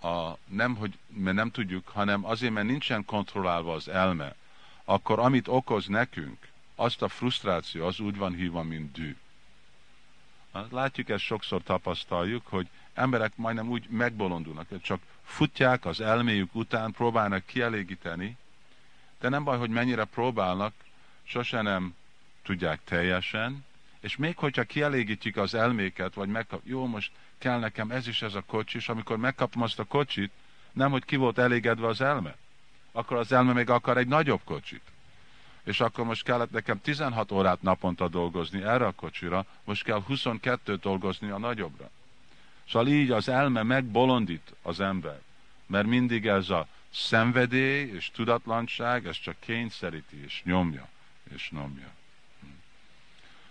[0.00, 4.34] a, nem, hogy mert nem tudjuk, hanem azért, mert nincsen kontrollálva az elme,
[4.84, 9.16] akkor amit okoz nekünk, azt a frusztráció, az úgy van hívva, mint dű.
[10.70, 16.92] Látjuk ezt sokszor tapasztaljuk, hogy emberek majdnem úgy megbolondulnak, hogy csak futják az elméjük után,
[16.92, 18.36] próbálnak kielégíteni,
[19.20, 20.72] de nem baj, hogy mennyire próbálnak,
[21.22, 21.94] sose nem
[22.42, 23.64] tudják teljesen,
[24.00, 28.34] és még hogyha kielégítjük az elméket, vagy megkap, jó, most kell nekem ez is ez
[28.34, 30.32] a kocsi, és amikor megkapom azt a kocsit,
[30.72, 32.36] nem, hogy ki volt elégedve az elme,
[32.92, 34.89] akkor az elme még akar egy nagyobb kocsit.
[35.64, 40.76] És akkor most kellett nekem 16 órát naponta dolgozni erre a kocsira, most kell 22
[40.76, 41.90] dolgozni a nagyobbra.
[42.68, 45.20] Szóval így az elme megbolondít az ember,
[45.66, 50.88] mert mindig ez a szenvedély és tudatlanság, ez csak kényszeríti és nyomja
[51.34, 51.88] és nyomja.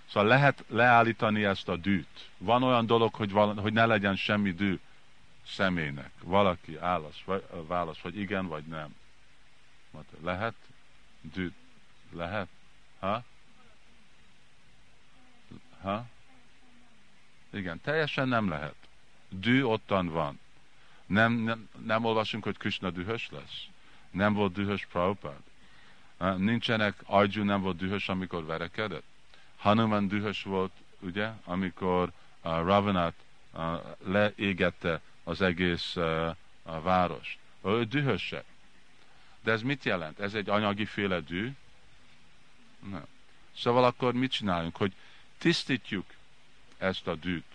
[0.07, 2.29] Szóval lehet leállítani ezt a dűt.
[2.37, 4.79] Van olyan dolog, hogy, val- hogy ne legyen semmi dű
[5.47, 6.11] személynek.
[6.23, 8.95] Valaki állasz, vagy, válasz, vagy igen, vagy nem.
[10.23, 10.55] Lehet
[11.21, 11.51] dű?
[12.11, 12.47] Lehet?
[12.99, 13.23] Ha?
[15.81, 16.05] Ha?
[17.49, 18.75] Igen, teljesen nem lehet.
[19.29, 20.39] Dű ottan van.
[21.05, 23.65] Nem, nem, nem olvasunk, hogy Krishna dühös lesz.
[24.11, 25.41] Nem volt dühös Prabhupád.
[26.37, 29.03] Nincsenek, Arjun nem volt dühös, amikor verekedett.
[29.57, 33.13] Hanuman dühös volt, ugye, amikor a Ravanát
[34.03, 35.95] leégette az egész
[36.63, 37.37] a várost.
[37.63, 38.45] Ő dühösek.
[39.43, 40.19] De ez mit jelent?
[40.19, 41.51] Ez egy anyagi féle dű?
[42.89, 43.05] Nem.
[43.55, 44.77] Szóval akkor mit csináljunk?
[44.77, 44.93] Hogy
[45.37, 46.05] tisztítjuk
[46.77, 47.45] ezt a dűt.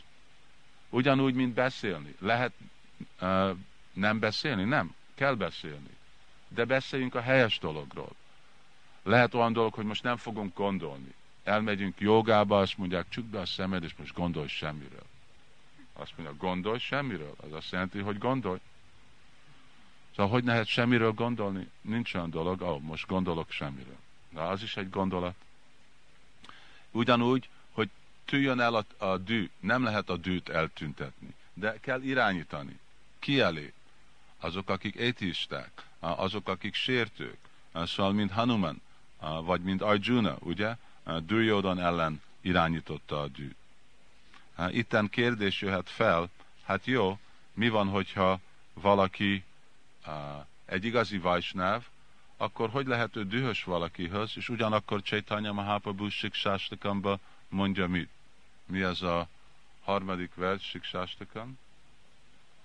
[0.91, 2.15] Ugyanúgy, mint beszélni.
[2.19, 2.53] Lehet
[3.21, 3.57] uh,
[3.93, 4.65] nem beszélni?
[4.65, 4.95] Nem.
[5.15, 5.97] Kell beszélni.
[6.49, 8.13] De beszéljünk a helyes dologról.
[9.03, 11.15] Lehet olyan dolog, hogy most nem fogunk gondolni
[11.45, 15.03] elmegyünk jogába, azt mondják, csukd be a szemed, és most gondolj semmiről.
[15.93, 17.35] Azt mondja, gondolj semmiről.
[17.37, 18.59] Az azt jelenti, hogy gondolj.
[20.17, 21.71] Szóval hogy lehet semmiről gondolni?
[21.81, 23.99] Nincs olyan dolog, ahol most gondolok semmiről.
[24.35, 25.35] De az is egy gondolat.
[26.91, 27.91] Ugyanúgy, hogy
[28.25, 29.51] tűjön el a, a dű.
[29.61, 31.35] Nem lehet a dűt eltüntetni.
[31.53, 32.79] De kell irányítani.
[33.19, 33.73] Ki elé?
[34.39, 37.39] Azok, akik étisták, azok, akik sértők.
[37.73, 38.81] Szóval, mint Hanuman,
[39.21, 40.77] vagy mint Arjuna, ugye?
[41.23, 43.55] Duryodhan ellen irányította a dű.
[44.69, 46.31] Itten kérdés jöhet fel,
[46.65, 47.19] hát jó,
[47.53, 48.41] mi van, hogyha
[48.75, 49.45] valaki
[50.65, 51.85] egy igazi vajsnáv,
[52.37, 57.19] akkor hogy lehet ő dühös valakihöz, és ugyanakkor Chaitanya Mahaprabhu Siksástakamba
[57.49, 58.11] mondja mit?
[58.67, 59.29] Mi az a
[59.83, 61.59] harmadik vers Siksástakam?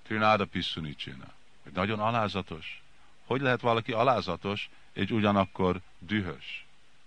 [0.04, 1.34] Trináda Piszunicsina.
[1.74, 2.84] Nagyon alázatos.
[3.26, 6.66] Hogy lehet valaki alázatos, és ugyanakkor dühös?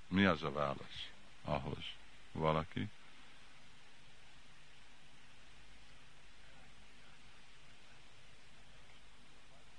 [0.09, 1.13] Mi az a válasz?
[1.45, 1.85] ahhoz
[2.33, 2.89] valaki.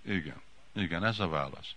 [0.02, 1.76] Igen, igen, ez a válasz.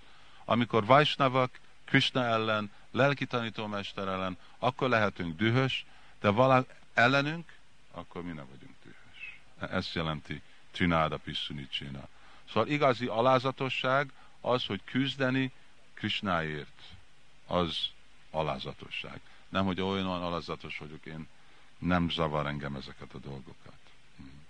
[0.48, 5.86] Amikor Vajsnavak Krishna ellen, lelki tanítómester ellen, akkor lehetünk dühös,
[6.20, 7.52] de vala ellenünk,
[7.90, 9.40] akkor mi nem vagyunk dühös.
[9.72, 12.08] Ezt jelenti Trináda Pissunicina.
[12.48, 15.52] Szóval igazi alázatosság az, hogy küzdeni
[15.94, 16.82] Krisnáért,
[17.46, 17.90] az
[18.30, 19.20] alázatosság.
[19.48, 21.28] Nem, hogy olyan alázatos vagyok én,
[21.78, 23.78] nem zavar engem ezeket a dolgokat.
[24.16, 24.44] Hmm.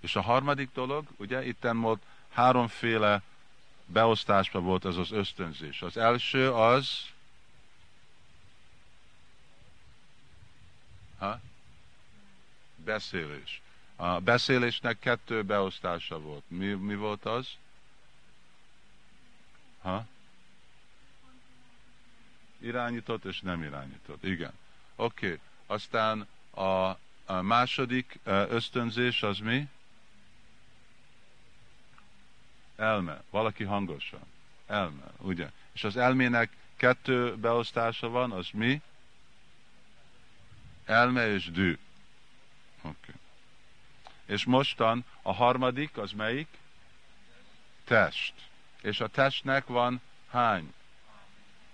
[0.00, 3.22] És a harmadik dolog, ugye itten volt háromféle
[3.86, 5.82] beosztásban volt ez az ösztönzés.
[5.82, 7.06] Az első az,
[11.18, 11.40] ha?
[12.76, 13.60] beszélés.
[13.96, 16.42] A beszélésnek kettő beosztása volt.
[16.48, 17.48] Mi, mi volt az?
[19.80, 20.06] Ha?
[22.58, 24.24] Irányított és nem irányított.
[24.24, 24.52] Igen.
[24.96, 25.26] Oké.
[25.26, 25.38] Okay.
[25.66, 28.18] Aztán a, a második
[28.48, 29.68] ösztönzés az mi?
[32.76, 33.22] Elme.
[33.30, 34.20] Valaki hangosan.
[34.66, 35.50] Elme, ugye?
[35.72, 38.82] És az elmének kettő beosztása van, az mi?
[40.84, 41.78] Elme és dű.
[42.78, 43.14] Okay.
[44.26, 46.48] És mostan a harmadik, az melyik?
[47.84, 48.34] Test.
[48.80, 50.00] És a testnek van
[50.30, 50.72] hány?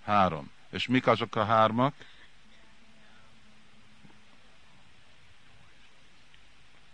[0.05, 0.51] Három.
[0.70, 1.94] És mik azok a hármak?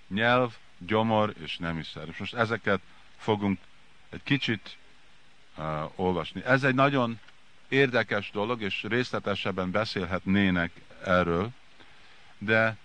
[0.09, 2.09] Nyelv, gyomor és nemiszer.
[2.09, 2.80] És most ezeket
[3.16, 3.61] fogunk
[4.15, 4.77] egy kicsit
[5.57, 6.45] uh, olvasni.
[6.45, 7.21] Ez egy nagyon
[7.69, 10.71] érdekes dolog, és részletesebben beszélhetnének
[11.05, 11.51] erről,
[12.39, 12.77] de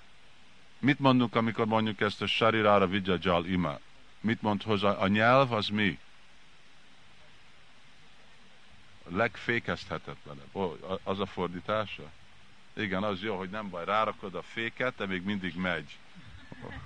[0.80, 3.80] mit mondunk, amikor mondjuk ezt a Sharirára Vidyajal ima?
[4.22, 4.90] Mit mond hozzá?
[4.90, 6.00] A nyelv az mi?
[9.08, 10.50] Legfékezhetetlenebb.
[10.52, 12.04] Oh, az a fordítása?
[12.74, 15.98] Igen, az jó, hogy nem baj, rárakod a féket, de még mindig megy.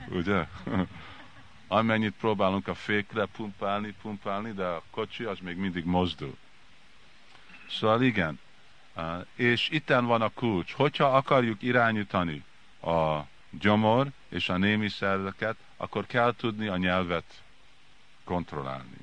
[0.10, 0.48] Ugye?
[1.74, 6.38] amennyit próbálunk a fékre pumpálni, pumpálni, de a kocsi az még mindig mozdul.
[7.70, 8.40] Szóval igen,
[9.36, 10.74] és itten van a kulcs.
[10.74, 12.44] Hogyha akarjuk irányítani
[12.82, 13.20] a
[13.50, 17.42] gyomor és a némi szerveket, akkor kell tudni a nyelvet
[18.24, 18.98] kontrollálni.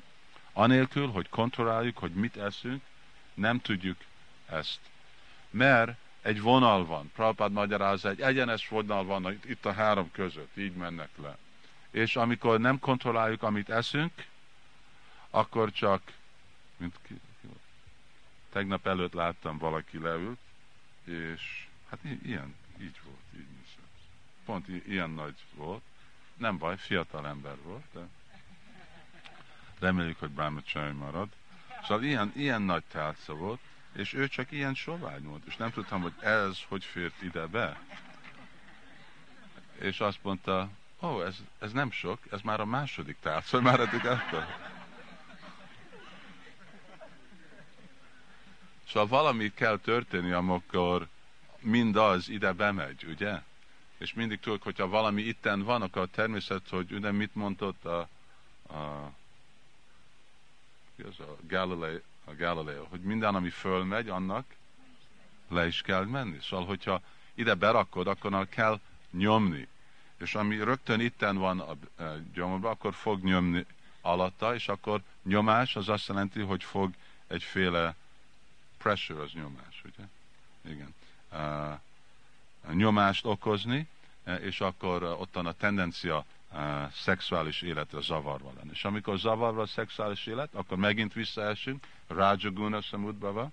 [0.53, 2.81] Anélkül, hogy kontrolláljuk, hogy mit eszünk,
[3.33, 3.97] nem tudjuk
[4.49, 4.79] ezt.
[5.49, 10.73] Mert egy vonal van, Prabhupád magyarázza, egy egyenes vonal van itt a három között, így
[10.73, 11.37] mennek le
[11.91, 14.27] és amikor nem kontrolláljuk, amit eszünk,
[15.29, 16.01] akkor csak,
[16.77, 17.19] mint ki,
[18.51, 20.39] tegnap előtt láttam valaki leült,
[21.03, 23.91] és hát ilyen, így volt, így nézett.
[24.45, 25.81] Pont ilyen nagy volt.
[26.37, 28.07] Nem baj, fiatal ember volt, de
[29.79, 31.29] reméljük, hogy Brahmacsári marad.
[31.81, 33.59] Szóval ilyen, ilyen nagy tálca volt,
[33.93, 37.81] és ő csak ilyen sovány volt, és nem tudtam, hogy ez hogy fért ide be.
[39.79, 40.69] És azt mondta,
[41.03, 44.45] Ó, oh, ez, ez nem sok, ez már a második tárca, már eddig ettem.
[48.87, 51.07] Szóval valami kell történni, amikor
[51.59, 53.41] mindaz ide bemegy, ugye?
[53.97, 57.99] És mindig tudjuk, hogyha valami itten van, akkor a természet, hogy ugye mit mondott a,
[58.67, 59.11] a,
[61.07, 64.45] az a, Galileo, a Galileo, hogy minden, ami fölmegy, annak
[65.47, 66.37] le is kell menni.
[66.41, 67.01] Szóval, hogyha
[67.33, 68.79] ide berakod, akkor kell
[69.11, 69.67] nyomni
[70.21, 71.75] és ami rögtön itten van a
[72.33, 73.65] gyomorban, akkor fog nyomni
[74.01, 76.93] alatta, és akkor nyomás az azt jelenti, hogy fog
[77.27, 77.95] egyféle
[78.77, 80.07] pressure, az nyomás, ugye?
[80.73, 80.93] Igen.
[81.31, 83.87] Uh, nyomást okozni,
[84.41, 88.69] és akkor ottan a tendencia uh, szexuális életre zavarva lenni.
[88.73, 93.51] És amikor zavarva a szexuális élet, akkor megint visszaesünk Rajaguna Samudbava,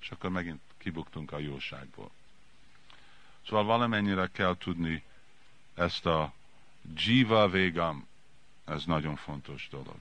[0.00, 2.10] és akkor megint kibuktunk a jóságból.
[3.46, 5.02] Szóval valamennyire kell tudni
[5.80, 6.32] ezt a
[6.96, 8.06] jiva végam,
[8.64, 9.98] ez nagyon fontos dolog.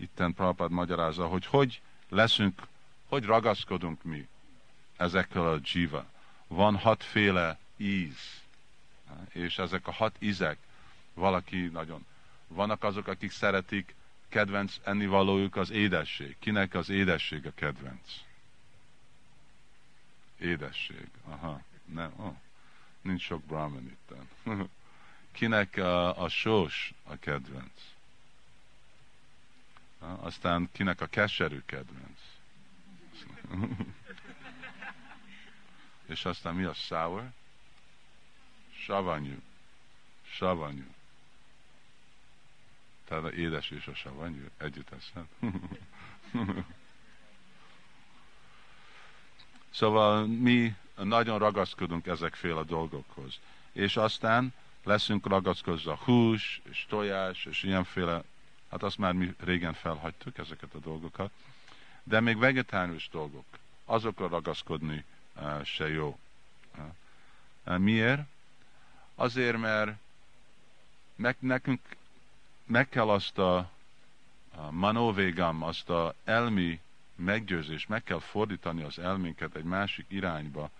[0.00, 2.62] Itten Prabhupád magyarázza, hogy hogy leszünk,
[3.06, 4.28] hogy ragaszkodunk mi
[4.96, 6.06] ezekkel a jiva.
[6.46, 8.42] Van hatféle íz,
[9.28, 10.58] és ezek a hat ízek,
[11.14, 12.06] valaki nagyon,
[12.46, 13.94] vannak azok, akik szeretik,
[14.28, 16.36] kedvenc ennivalójuk az édesség.
[16.38, 18.12] Kinek az édesség a kedvenc?
[20.38, 21.08] Édesség.
[21.24, 21.62] Aha.
[21.84, 22.12] Nem.
[22.16, 22.34] Oh
[23.00, 24.28] nincs sok brahman itten.
[25.32, 27.72] Kinek a, a sós a kedvenc?
[29.98, 32.18] Aztán kinek a keserű kedvenc?
[36.06, 37.32] És aztán mi a sour?
[38.86, 39.42] Savanyú.
[40.30, 40.94] Savanyú.
[43.04, 45.26] Tehát a édes és a savanyú együtt eszed.
[49.70, 53.38] szóval mi nagyon ragaszkodunk ezekféle dolgokhoz.
[53.72, 58.22] És aztán leszünk ragaszkodva hús, és tojás, és ilyenféle,
[58.70, 61.30] hát azt már mi régen felhagytuk, ezeket a dolgokat,
[62.02, 63.44] de még vegetárius dolgok,
[63.84, 65.04] azokra ragaszkodni
[65.36, 66.18] uh, se jó.
[67.64, 68.20] Uh, miért?
[69.14, 69.92] Azért, mert
[71.16, 71.80] meg, nekünk
[72.68, 73.70] meg kell azt a,
[74.70, 76.80] manóvégam, azt a elmi
[77.14, 80.70] meggyőzés, meg kell fordítani az elménket egy másik irányba,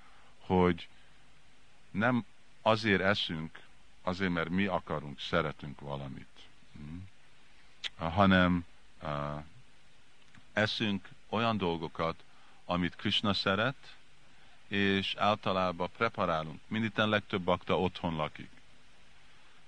[0.49, 0.89] hogy
[1.91, 2.25] nem
[2.63, 3.61] azért eszünk,
[4.03, 6.29] azért, mert mi akarunk, szeretünk valamit,
[6.73, 6.97] hm?
[8.05, 8.65] hanem
[10.53, 12.25] eszünk olyan dolgokat,
[12.65, 13.97] amit Krishna szeret,
[14.69, 16.61] és általában preparálunk.
[16.67, 18.51] Minditen legtöbb bakta otthon lakik.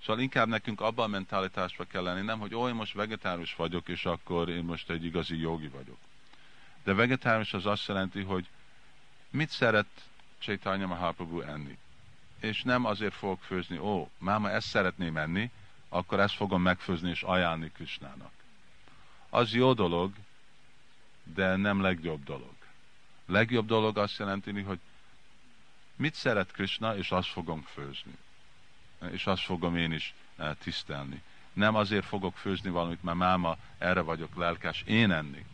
[0.01, 4.05] Szóval inkább nekünk abban a mentalitásban kell lenni, nem, hogy olyan most vegetárus vagyok, és
[4.05, 5.97] akkor én most egy igazi jogi vagyok.
[6.83, 8.47] De vegetárus az azt jelenti, hogy
[9.29, 10.09] mit szeret
[10.41, 11.77] Chaitanya Mahaprabhu enni.
[12.39, 15.51] És nem azért fogok főzni, ó, máma ezt szeretném enni,
[15.89, 18.31] akkor ezt fogom megfőzni és ajánlni Krishnának.
[19.29, 20.13] Az jó dolog,
[21.23, 22.53] de nem legjobb dolog.
[23.25, 24.79] Legjobb dolog azt jelenti, hogy
[25.95, 28.17] mit szeret Krishna, és azt fogom főzni.
[29.11, 31.21] És azt fogom én is eh, tisztelni.
[31.53, 35.45] Nem azért fogok főzni valamit, mert máma erre vagyok lelkes, én enni.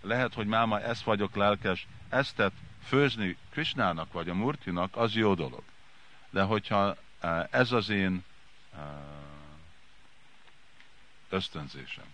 [0.00, 2.40] Lehet, hogy máma ezt vagyok lelkes, ezt
[2.84, 5.62] főzni Krishnának vagy a Murtinak, az jó dolog.
[6.30, 8.24] De hogyha eh, ez az én
[8.74, 8.80] eh,
[11.28, 12.04] ösztönzésem,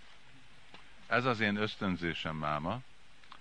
[1.06, 2.80] ez az én ösztönzésem máma,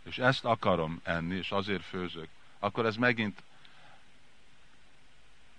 [0.04, 2.28] és ezt akarom enni, és azért főzök,
[2.60, 3.44] akkor ez megint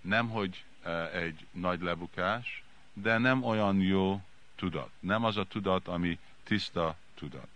[0.00, 2.62] nem, hogy e, egy nagy lebukás,
[2.92, 4.22] de nem olyan jó
[4.54, 4.90] tudat.
[4.98, 7.48] Nem az a tudat, ami tiszta tudat.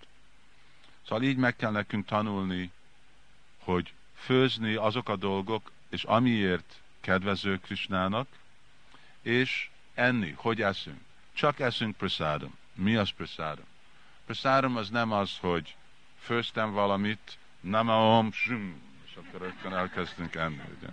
[1.07, 2.71] Szóval így meg kell nekünk tanulni,
[3.59, 8.27] hogy főzni azok a dolgok, és amiért kedvező Krisnának,
[9.23, 11.01] és enni, hogy eszünk.
[11.33, 12.55] Csak eszünk prasádom.
[12.75, 13.65] Mi az prasádom?
[14.27, 15.77] Prasádom az nem az, hogy
[16.21, 18.25] főztem valamit, nem a
[19.05, 20.89] és akkor rögtön elkezdünk enni, ugye?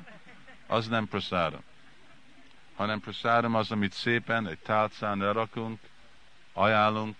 [0.68, 1.64] Az nem prasáram.
[2.76, 5.80] Hanem prasáram az, amit szépen egy tálcán lerakunk,
[6.54, 7.16] ajánlunk,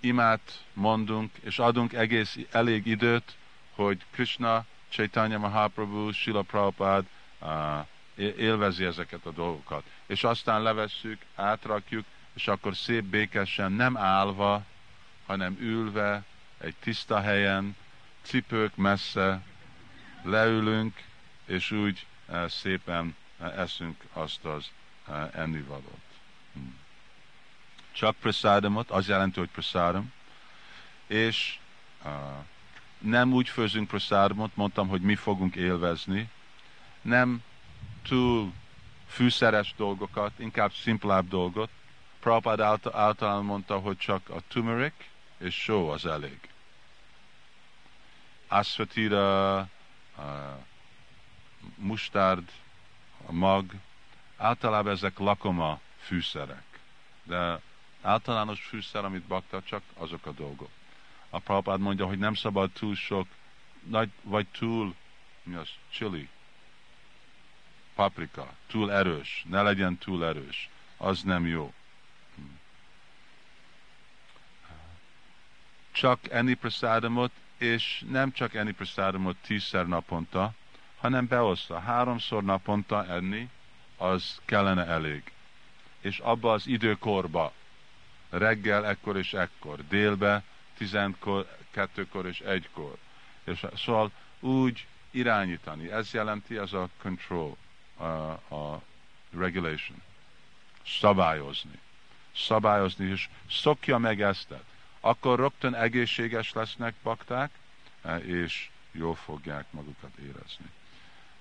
[0.00, 3.36] imát mondunk, és adunk egész elég időt,
[3.74, 7.06] hogy Krishna, Chaitanya Mahaprabhu, Sila Prabhupada
[7.40, 9.82] uh, élvezi ezeket a dolgokat.
[10.06, 12.04] És aztán levesszük, átrakjuk,
[12.34, 14.64] és akkor szép békesen, nem állva,
[15.26, 16.24] hanem ülve,
[16.58, 17.76] egy tiszta helyen,
[18.22, 19.42] cipők messze,
[20.22, 21.02] leülünk,
[21.46, 22.06] és úgy
[22.46, 23.16] szépen
[23.56, 24.70] eszünk azt az
[25.32, 26.02] ennivalót.
[26.52, 26.76] Hmm.
[27.92, 30.12] Csak prasádamot, az jelenti, hogy prasádam,
[31.06, 31.58] és
[33.04, 36.28] nem úgy főzünk prasádamot, mondtam, hogy mi fogunk élvezni,
[37.02, 37.42] nem
[38.02, 38.52] túl
[39.06, 41.70] fűszeres dolgokat, inkább szimplább dolgot.
[42.20, 42.60] Prabhupád
[42.92, 44.94] általán mondta, hogy csak a turmeric
[45.38, 46.38] és só az elég
[48.54, 49.68] asfatira, a
[51.76, 52.50] mustárd,
[53.26, 53.72] a mag,
[54.36, 56.64] általában ezek lakoma fűszerek.
[57.22, 57.60] De
[58.02, 60.70] általános fűszer, amit bakta, csak azok a dolgok.
[61.34, 63.26] A Prabhupád mondja, hogy nem szabad túl sok,
[63.82, 64.94] nagy, vagy túl,
[65.42, 66.28] mi az, chili,
[67.94, 71.72] paprika, túl erős, ne legyen túl erős, az nem jó.
[75.92, 80.52] Csak enni prasádamot és nem csak enni prasádamot tízszer naponta,
[80.98, 81.78] hanem beoszta.
[81.78, 83.48] Háromszor naponta enni,
[83.96, 85.32] az kellene elég.
[86.00, 87.52] És abba az időkorba,
[88.30, 90.42] reggel ekkor és ekkor, délbe,
[90.76, 92.96] tizenkettőkor és egykor.
[93.44, 94.10] És szóval
[94.40, 95.92] úgy irányítani.
[95.92, 97.56] Ez jelenti ez a control,
[97.96, 98.04] a,
[98.54, 98.82] a
[99.36, 100.02] regulation.
[100.86, 101.78] Szabályozni.
[102.36, 104.64] Szabályozni, és szokja meg eztet
[105.04, 107.50] akkor rögtön egészséges lesznek bakták,
[108.02, 110.70] e, és jól fogják magukat érezni.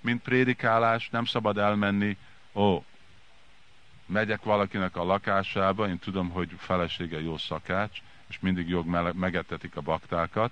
[0.01, 2.17] Mint prédikálás, nem szabad elmenni,
[2.53, 2.83] ó,
[4.05, 8.01] megyek valakinek a lakásába, én tudom, hogy felesége jó szakács,
[8.33, 8.85] és mindig jog
[9.15, 10.51] megetetik a baktákat,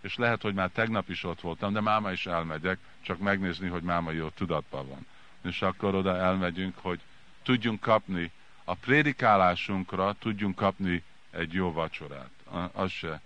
[0.00, 3.82] és lehet, hogy már tegnap is ott voltam, de máma is elmegyek, csak megnézni, hogy
[3.82, 5.06] máma jó tudatban van.
[5.42, 7.00] És akkor oda elmegyünk, hogy
[7.42, 8.30] tudjunk kapni,
[8.64, 12.30] a prédikálásunkra tudjunk kapni egy jó vacsorát
[12.72, 13.20] az se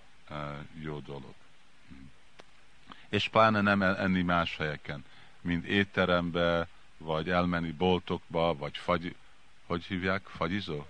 [0.80, 1.34] jó dolog.
[3.08, 5.04] És pláne nem enni más helyeken,
[5.40, 6.68] mint étterembe,
[6.98, 9.14] vagy elmenni boltokba, vagy fagy,
[9.66, 10.86] hogy hívják, fagyizó?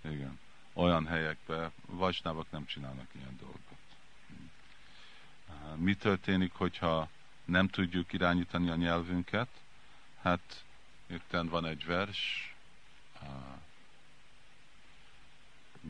[0.00, 0.38] Igen.
[0.78, 3.78] Olyan helyekbe, vasnávak nem csinálnak ilyen dolgot.
[5.76, 7.08] Mi történik, hogyha
[7.44, 9.48] nem tudjuk irányítani a nyelvünket?
[10.22, 10.64] Hát
[11.06, 12.54] itt van egy vers,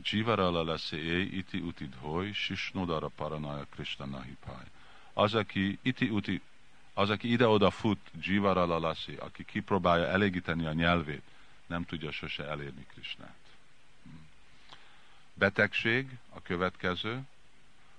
[0.02, 4.66] Jivarala leszé iti uti dhoj, sisnodara paranaja Krishna nahipály.
[5.12, 6.40] Az, aki iti uti
[6.98, 11.22] Az, aki ide-oda fut, Jivaralalassi, aki kipróbálja elégíteni a nyelvét,
[11.66, 13.45] nem tudja sose elérni Krisnát.
[15.38, 17.22] Betegség a következő,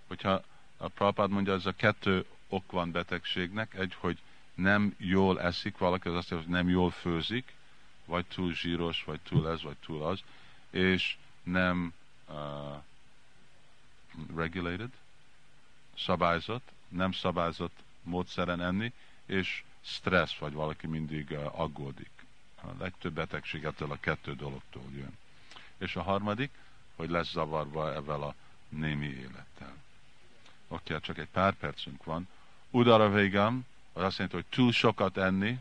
[0.07, 0.43] hogyha
[0.77, 4.21] a Prabhupád mondja, ez a kettő ok van betegségnek, egy, hogy
[4.53, 7.53] nem jól eszik valaki, az azt jelenti, hogy nem jól főzik,
[8.05, 10.23] vagy túl zsíros, vagy túl ez, vagy túl az,
[10.69, 11.93] és nem
[12.29, 12.35] uh,
[14.35, 14.89] regulated,
[15.97, 18.93] szabályzott, nem szabályzott módszeren enni,
[19.25, 22.09] és stressz, vagy valaki mindig uh, aggódik.
[22.61, 25.17] A legtöbb betegség ettől a kettő dologtól jön.
[25.77, 26.51] És a harmadik,
[26.97, 28.35] hogy lesz zavarva ezzel a
[28.69, 29.73] némi élettel.
[30.67, 32.27] Oké, okay, csak egy pár percünk van.
[32.69, 35.59] Udara végem, az azt jelenti, hogy túl sokat enni.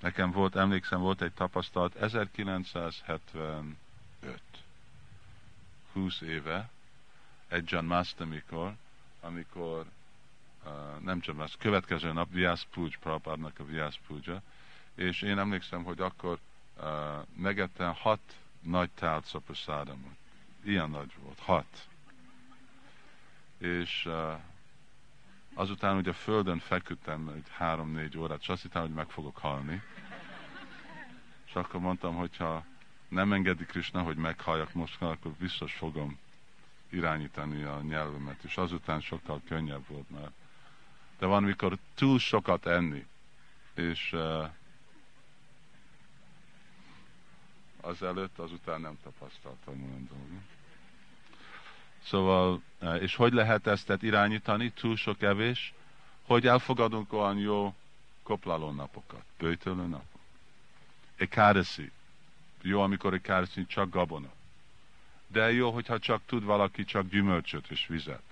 [0.00, 3.76] Nekem volt, emlékszem, volt egy tapasztalat 1975.
[5.92, 6.70] 20 éve,
[7.48, 8.74] egy John Master mikor,
[9.20, 9.86] amikor
[10.64, 14.42] uh, nem John Master, következő nap Vyas Puj, Prabhupádnak a Vyas Puja,
[14.94, 16.38] és én emlékszem, hogy akkor
[16.76, 16.84] uh,
[17.36, 18.20] megettem hat
[18.60, 20.16] nagy tálca prasádamot.
[20.64, 21.88] Ilyen nagy volt, hat.
[23.58, 24.40] És uh,
[25.54, 29.82] azután ugye a földön feküdtem egy három-négy órát, és azt hittem, hogy meg fogok halni.
[31.46, 32.64] És akkor mondtam, hogyha
[33.08, 36.18] nem engedi Krishna, hogy meghalljak most, akkor biztos fogom
[36.90, 40.30] irányítani a nyelvemet, és azután sokkal könnyebb volt már.
[41.18, 43.06] De van, mikor túl sokat enni,
[43.74, 44.48] és uh,
[47.88, 50.42] az előtt, azután nem tapasztaltam olyan dolgot.
[52.04, 55.74] Szóval, uh, és hogy lehet ezt irányítani, túl sok evés,
[56.22, 57.74] hogy elfogadunk olyan jó
[58.22, 60.20] koplaló napokat, bőjtölő napok.
[61.16, 61.90] Ekádeszi,
[62.62, 64.30] jó, amikor kárszín csak gabona.
[65.26, 68.22] De jó, hogyha csak tud valaki csak gyümölcsöt és vizet.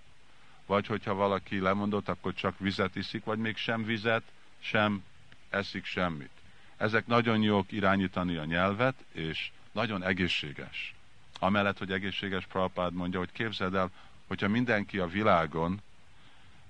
[0.66, 4.22] Vagy hogyha valaki lemondott, akkor csak vizet iszik, vagy még sem vizet,
[4.58, 5.04] sem
[5.50, 6.30] eszik semmit.
[6.77, 10.94] Ezek nagyon jók irányítani a nyelvet, és nagyon egészséges.
[11.39, 13.90] Amellett, hogy egészséges, Prabhupád mondja, hogy képzeld el,
[14.27, 15.81] hogyha mindenki a világon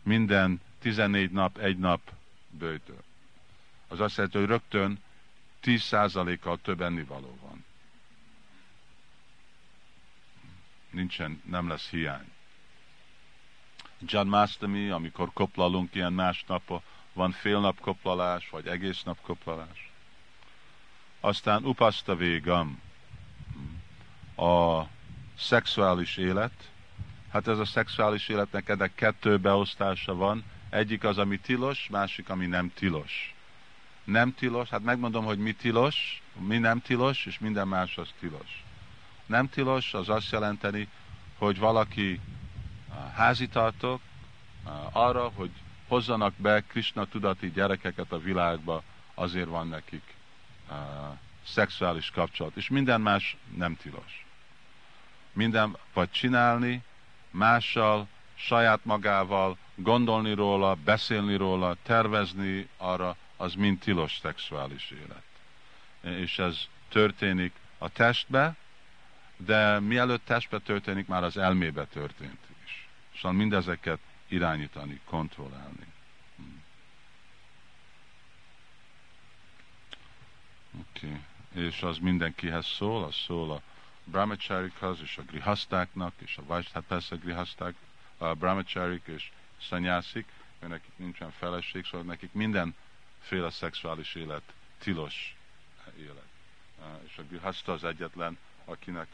[0.02, 2.12] minden 14 nap, egy nap
[2.50, 3.02] bőtől.
[3.88, 4.98] Az azt jelenti, hogy rögtön
[5.62, 7.64] 10%-kal több ennivaló van.
[10.90, 12.32] Nincsen, nem lesz hiány.
[13.98, 19.85] John Mastami, amikor koplalunk ilyen másnap, van fél nap koplalás, vagy egész nap koplalás.
[21.20, 22.80] Aztán upaszta végam,
[24.36, 24.82] a
[25.38, 26.70] szexuális élet.
[27.32, 30.44] Hát ez a szexuális életnek ennek kettő beosztása van.
[30.70, 33.36] Egyik az, ami tilos, másik, ami nem tilos
[34.06, 38.64] nem tilos, hát megmondom, hogy mi tilos, mi nem tilos, és minden más az tilos.
[39.26, 40.88] Nem tilos az azt jelenteni,
[41.38, 42.20] hogy valaki
[43.14, 44.00] házitartok
[44.92, 45.50] arra, hogy
[45.88, 48.82] hozzanak be Krishna tudati gyerekeket a világba,
[49.14, 50.15] azért van nekik
[50.70, 50.76] uh,
[51.46, 52.56] szexuális kapcsolat.
[52.56, 54.26] És minden más nem tilos.
[55.32, 56.82] Minden vagy csinálni,
[57.30, 65.24] mással, saját magával, gondolni róla, beszélni róla, tervezni arra, az mind tilos szexuális élet.
[66.20, 68.56] És ez történik a testbe,
[69.36, 72.88] de mielőtt testbe történik, már az elmébe történt is.
[73.14, 73.98] Szóval mindezeket
[74.28, 75.86] irányítani, kontrollálni.
[76.36, 76.62] Hmm.
[80.65, 80.65] Oké.
[80.78, 81.20] Okay.
[81.52, 83.62] És az mindenkihez szól, az szól a
[84.04, 87.74] brahmacharikhoz, és a grihasztáknak, és a vajs, hát persze a grihaszták,
[88.18, 89.30] a brahmacharik és
[89.60, 90.26] szanyászik,
[90.60, 92.74] mert nekik nincsen feleség, szóval nekik minden
[93.20, 95.36] féle szexuális élet tilos
[95.98, 96.28] élet.
[97.06, 99.06] És a grihasta az egyetlen, akinek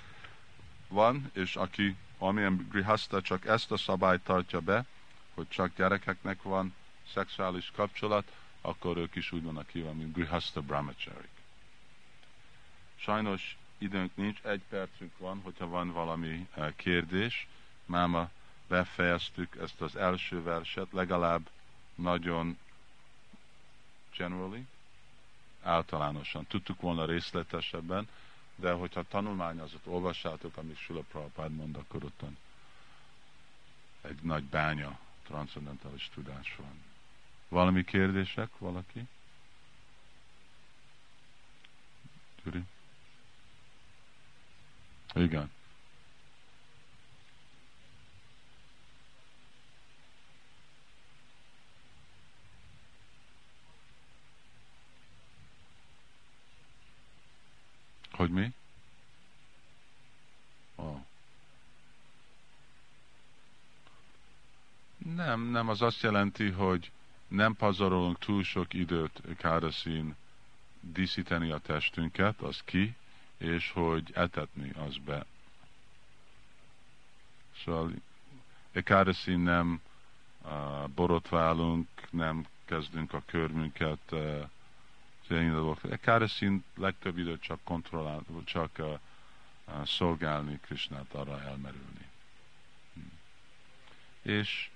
[0.89, 4.87] van, és aki, amilyen grihasta csak ezt a szabályt tartja be,
[5.35, 6.75] hogy csak gyerekeknek van
[7.13, 11.32] szexuális kapcsolat, akkor ők is úgy vannak hívva, mint grihasta brahmacharik.
[13.03, 17.47] Sajnos időnk nincs, egy percünk van, hogyha van valami eh, kérdés.
[17.85, 18.31] Máma
[18.69, 21.51] befejeztük ezt az első verset, legalább
[21.95, 22.59] nagyon
[24.17, 24.67] generally,
[25.63, 26.47] általánosan.
[26.47, 28.09] Tudtuk volna részletesebben,
[28.55, 32.23] de hogyha tanulmányozott, olvassátok, amit Sula Prabhupád mond, akkor ott
[34.01, 36.83] egy nagy bánya transzendentális tudás van.
[37.49, 39.09] Valami kérdések, valaki?
[42.45, 42.63] Gyuri?
[45.15, 45.51] Igen.
[58.13, 58.53] Hogy mi?
[60.75, 61.01] Oh.
[64.99, 66.91] Nem, nem, az azt jelenti, hogy
[67.29, 70.17] nem pazarolunk túl sok időt káraszín
[70.81, 72.95] díszíteni a testünket, az ki,
[73.43, 75.25] és hogy etetni az be.
[77.65, 77.93] Szóval
[78.73, 79.81] Ekádeszi nem
[80.43, 84.49] uh, borotválunk, nem kezdünk a körmünket uh,
[85.91, 92.09] Ekádeszi legtöbb időt csak kontrollálni, csak uh, uh, szolgálni Krisnát, arra elmerülni.
[92.95, 93.13] Hmm.
[94.23, 94.71] És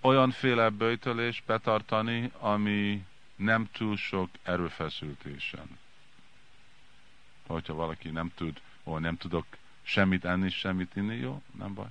[0.00, 3.06] olyanféle bőjtölés betartani, ami
[3.36, 5.78] nem túl sok erőfeszültésen.
[7.46, 9.46] Hogyha valaki nem tud, ó, nem tudok
[9.82, 11.88] semmit enni, semmit inni, jó, nem baj.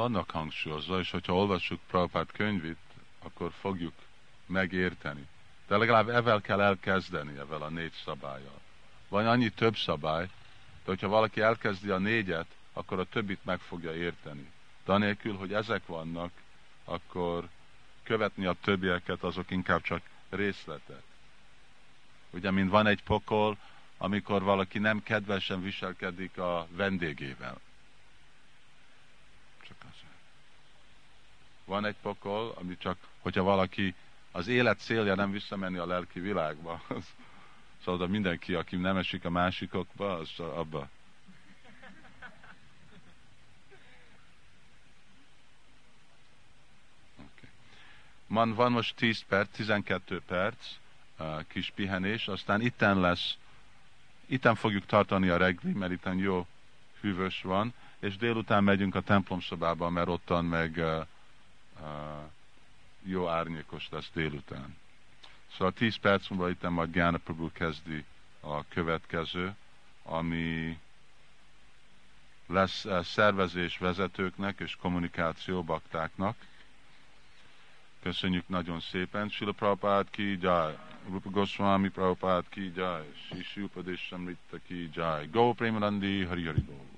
[0.00, 2.76] Vannak hangsúlyozva, és hogyha olvassuk Prabhupát könyvét,
[3.22, 3.92] akkor fogjuk
[4.46, 5.26] megérteni.
[5.66, 8.60] De legalább evel kell elkezdeni, evel a négy szabályjal.
[9.08, 10.24] Van annyi több szabály,
[10.84, 14.50] de hogyha valaki elkezdi a négyet, akkor a többit meg fogja érteni.
[14.84, 16.32] De anélkül, hogy ezek vannak,
[16.84, 17.48] akkor
[18.02, 21.02] követni a többieket, azok inkább csak részletek.
[22.30, 23.56] Ugye, mint van egy pokol,
[23.98, 27.60] amikor valaki nem kedvesen viselkedik a vendégével.
[31.70, 33.94] Van egy pokol, ami csak, hogyha valaki
[34.32, 37.04] az élet célja nem visszamenni a lelki világba, az,
[37.84, 40.88] szóval mindenki, aki nem esik a másikokba, az abba.
[47.16, 47.50] Okay.
[48.26, 50.56] Man, van most 10 perc, 12 perc
[51.18, 53.36] uh, kis pihenés, aztán itten lesz,
[54.26, 56.46] itten fogjuk tartani a regli, mert itten jó
[57.00, 61.06] hűvös van, és délután megyünk a templom szobába, mert ottan meg uh,
[63.02, 64.76] jó árnyékos lesz délután.
[65.52, 68.04] Szóval 10 perc múlva itt majd Gyána Prabhu kezdi
[68.40, 69.54] a következő,
[70.02, 70.78] ami
[72.46, 76.36] lesz eh, szervezés vezetőknek és kommunikáció baktáknak.
[78.02, 79.28] Köszönjük nagyon szépen.
[79.28, 80.74] Sila Prabhupád ki jai.
[81.10, 83.12] Rupa Goswami Prabhupád ki jai.
[83.28, 85.26] Sisi Upadesham Ritta ki jai.
[85.26, 86.89] Go Premanandi Hari Hari Go.